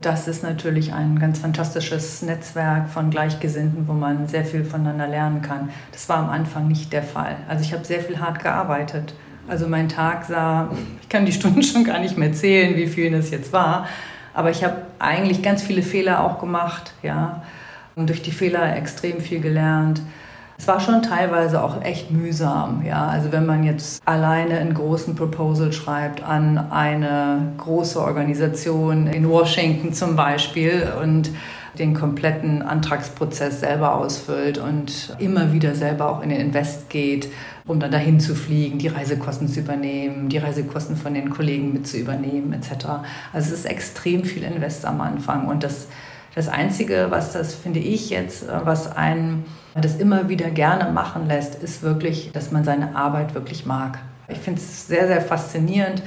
[0.00, 5.40] Das ist natürlich ein ganz fantastisches Netzwerk von Gleichgesinnten, wo man sehr viel voneinander lernen
[5.40, 5.70] kann.
[5.92, 7.36] Das war am Anfang nicht der Fall.
[7.48, 9.14] Also ich habe sehr viel hart gearbeitet.
[9.46, 10.68] Also mein Tag sah,
[11.00, 13.86] ich kann die Stunden schon gar nicht mehr zählen, wie viel das jetzt war.
[14.34, 17.42] Aber ich habe eigentlich ganz viele Fehler auch gemacht, ja
[17.98, 20.00] und durch die Fehler extrem viel gelernt.
[20.56, 22.84] Es war schon teilweise auch echt mühsam.
[22.84, 23.06] Ja?
[23.06, 29.92] Also wenn man jetzt alleine einen großen Proposal schreibt an eine große Organisation in Washington
[29.92, 31.30] zum Beispiel und
[31.78, 37.28] den kompletten Antragsprozess selber ausfüllt und immer wieder selber auch in den Invest geht,
[37.66, 41.86] um dann dahin zu fliegen, die Reisekosten zu übernehmen, die Reisekosten von den Kollegen mit
[41.86, 42.86] zu übernehmen etc.
[43.32, 45.86] Also es ist extrem viel Invest am Anfang und das
[46.34, 51.26] das Einzige, was das, finde ich jetzt, äh, was einen das immer wieder gerne machen
[51.26, 53.98] lässt, ist wirklich, dass man seine Arbeit wirklich mag.
[54.28, 56.02] Ich finde es sehr, sehr faszinierend,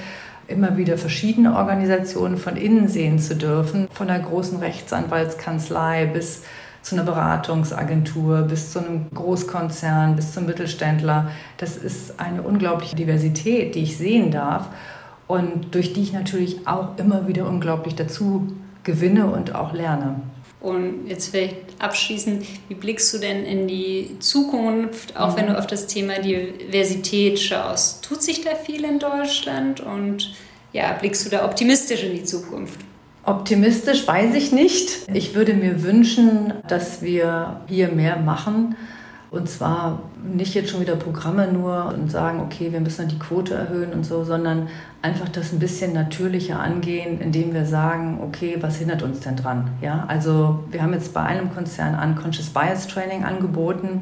[0.47, 6.43] immer wieder verschiedene Organisationen von innen sehen zu dürfen, von der großen Rechtsanwaltskanzlei bis
[6.82, 11.30] zu einer Beratungsagentur, bis zu einem Großkonzern, bis zum Mittelständler.
[11.57, 14.67] Das ist eine unglaubliche Diversität, die ich sehen darf
[15.28, 18.51] und durch die ich natürlich auch immer wieder unglaublich dazu
[18.84, 20.21] gewinne und auch lerne.
[20.59, 25.38] Und jetzt vielleicht abschließend, wie blickst du denn in die Zukunft, auch mhm.
[25.38, 28.03] wenn du auf das Thema Diversität schaust?
[28.03, 30.36] Tut sich da viel in Deutschland und
[30.71, 32.79] ja, blickst du da optimistisch in die Zukunft?
[33.23, 35.07] Optimistisch weiß ich nicht.
[35.13, 38.75] Ich würde mir wünschen, dass wir hier mehr machen
[39.32, 43.55] und zwar nicht jetzt schon wieder Programme nur und sagen, okay, wir müssen die Quote
[43.55, 44.67] erhöhen und so, sondern
[45.01, 49.69] einfach das ein bisschen natürlicher angehen, indem wir sagen, okay, was hindert uns denn dran?
[49.82, 54.01] Ja, also wir haben jetzt bei einem Konzern Unconscious Bias Training angeboten.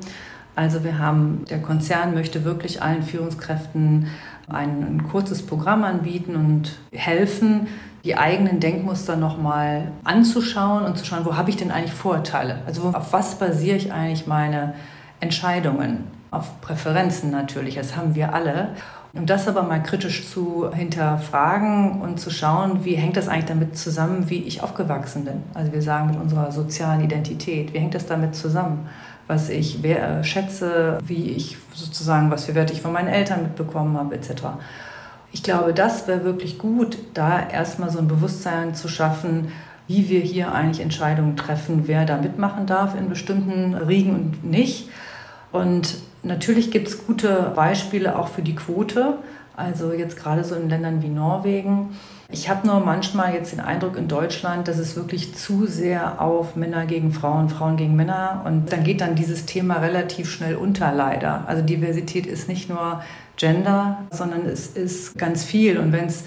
[0.56, 4.08] Also wir haben, der Konzern möchte wirklich allen Führungskräften
[4.48, 7.68] ein, ein kurzes Programm anbieten und helfen,
[8.04, 12.64] die eigenen Denkmuster nochmal anzuschauen und zu schauen, wo habe ich denn eigentlich Vorurteile?
[12.66, 14.74] Also auf was basiere ich eigentlich meine
[15.20, 18.70] Entscheidungen, auf Präferenzen natürlich, das haben wir alle.
[19.14, 23.76] Um das aber mal kritisch zu hinterfragen und zu schauen, wie hängt das eigentlich damit
[23.76, 25.42] zusammen, wie ich aufgewachsen bin.
[25.56, 28.88] Also wir sagen mit unserer sozialen Identität, wie hängt das damit zusammen?
[29.26, 33.98] Was ich wer, schätze, wie ich sozusagen, was für Werte ich von meinen Eltern mitbekommen
[33.98, 34.44] habe, etc.
[35.32, 39.52] Ich glaube, das wäre wirklich gut, da erstmal so ein Bewusstsein zu schaffen,
[39.88, 44.90] wie wir hier eigentlich Entscheidungen treffen, wer da mitmachen darf in bestimmten Riegen und nicht.
[45.52, 49.16] Und natürlich gibt es gute Beispiele auch für die Quote.
[49.56, 51.98] Also jetzt gerade so in Ländern wie Norwegen.
[52.32, 56.56] Ich habe nur manchmal jetzt den Eindruck in Deutschland, dass es wirklich zu sehr auf
[56.56, 60.94] Männer gegen Frauen, Frauen gegen Männer und dann geht dann dieses Thema relativ schnell unter
[60.94, 61.46] leider.
[61.48, 63.02] Also Diversität ist nicht nur
[63.36, 66.24] Gender, sondern es ist ganz viel und wenn es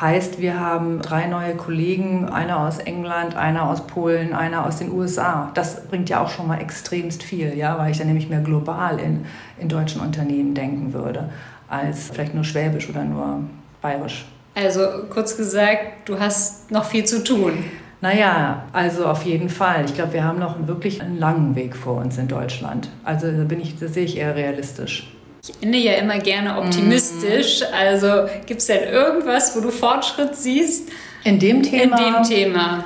[0.00, 4.90] Heißt, wir haben drei neue Kollegen, einer aus England, einer aus Polen, einer aus den
[4.90, 5.50] USA.
[5.52, 8.98] Das bringt ja auch schon mal extremst viel, ja, weil ich dann nämlich mehr global
[8.98, 9.26] in,
[9.58, 11.28] in deutschen Unternehmen denken würde,
[11.68, 13.40] als vielleicht nur Schwäbisch oder nur
[13.82, 14.24] Bayerisch.
[14.54, 17.64] Also kurz gesagt, du hast noch viel zu tun.
[18.00, 19.84] Naja, also auf jeden Fall.
[19.84, 22.88] Ich glaube, wir haben noch wirklich einen langen Weg vor uns in Deutschland.
[23.04, 25.11] Also da bin ich, das sehe ich eher realistisch.
[25.44, 27.62] Ich ende ja immer gerne optimistisch.
[27.62, 27.74] Mm.
[27.74, 30.88] Also gibt es denn irgendwas, wo du Fortschritt siehst?
[31.24, 31.98] In dem Thema?
[31.98, 32.84] In dem Thema.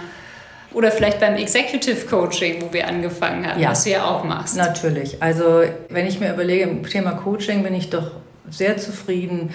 [0.72, 3.70] Oder vielleicht beim Executive Coaching, wo wir angefangen haben, ja.
[3.70, 4.57] was du ja auch machst.
[4.57, 5.22] Natürlich.
[5.22, 8.11] Also wenn ich mir überlege, im Thema Coaching bin ich doch
[8.48, 9.50] sehr zufrieden,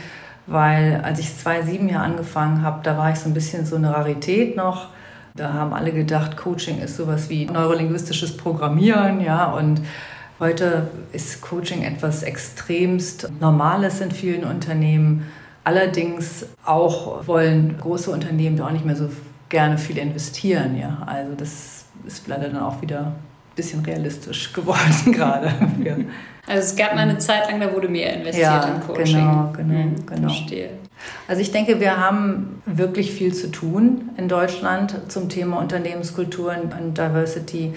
[0.45, 3.93] weil als ich 2007 hier angefangen habe, da war ich so ein bisschen so eine
[3.95, 4.89] Rarität noch.
[5.35, 9.81] Da haben alle gedacht, Coaching ist sowas wie neurolinguistisches Programmieren, ja, und
[10.41, 15.27] Heute ist Coaching etwas extremst Normales in vielen Unternehmen.
[15.63, 19.07] Allerdings auch wollen große Unternehmen auch nicht mehr so
[19.49, 20.79] gerne viel investieren.
[20.79, 21.03] Ja?
[21.05, 23.13] Also das ist leider dann auch wieder ein
[23.55, 25.53] bisschen realistisch geworden gerade.
[26.47, 29.17] Also es gab mal eine Zeit lang, da wurde mehr investiert ja, in Coaching.
[29.17, 30.27] Genau, genau, hm, genau.
[30.29, 30.71] Verstehe.
[31.27, 36.97] Also ich denke, wir haben wirklich viel zu tun in Deutschland zum Thema Unternehmenskultur und
[36.97, 37.73] Diversity.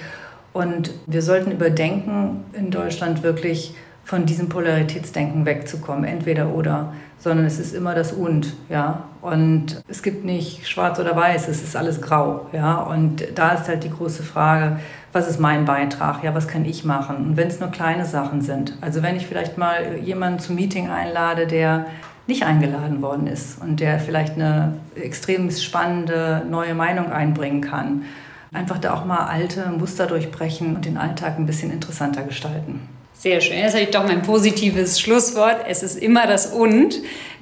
[0.54, 3.74] Und wir sollten überdenken, in Deutschland wirklich
[4.04, 9.04] von diesem Polaritätsdenken wegzukommen, entweder oder, sondern es ist immer das Und, ja.
[9.20, 12.76] Und es gibt nicht schwarz oder weiß, es ist alles grau, ja.
[12.76, 14.78] Und da ist halt die große Frage,
[15.12, 17.16] was ist mein Beitrag, ja, was kann ich machen?
[17.16, 20.88] Und wenn es nur kleine Sachen sind, also wenn ich vielleicht mal jemanden zum Meeting
[20.88, 21.86] einlade, der
[22.26, 28.04] nicht eingeladen worden ist und der vielleicht eine extrem spannende neue Meinung einbringen kann,
[28.54, 32.88] einfach da auch mal alte Muster durchbrechen und den Alltag ein bisschen interessanter gestalten.
[33.12, 33.58] Sehr schön.
[33.58, 35.64] Jetzt habe ich doch mein positives Schlusswort.
[35.68, 37.00] Es ist immer das Und.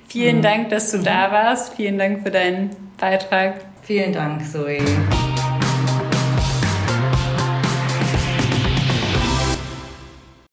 [0.09, 0.43] Vielen mhm.
[0.43, 1.75] Dank, dass du da warst.
[1.75, 3.65] Vielen Dank für deinen Beitrag.
[3.83, 4.79] Vielen Dank, Zoe.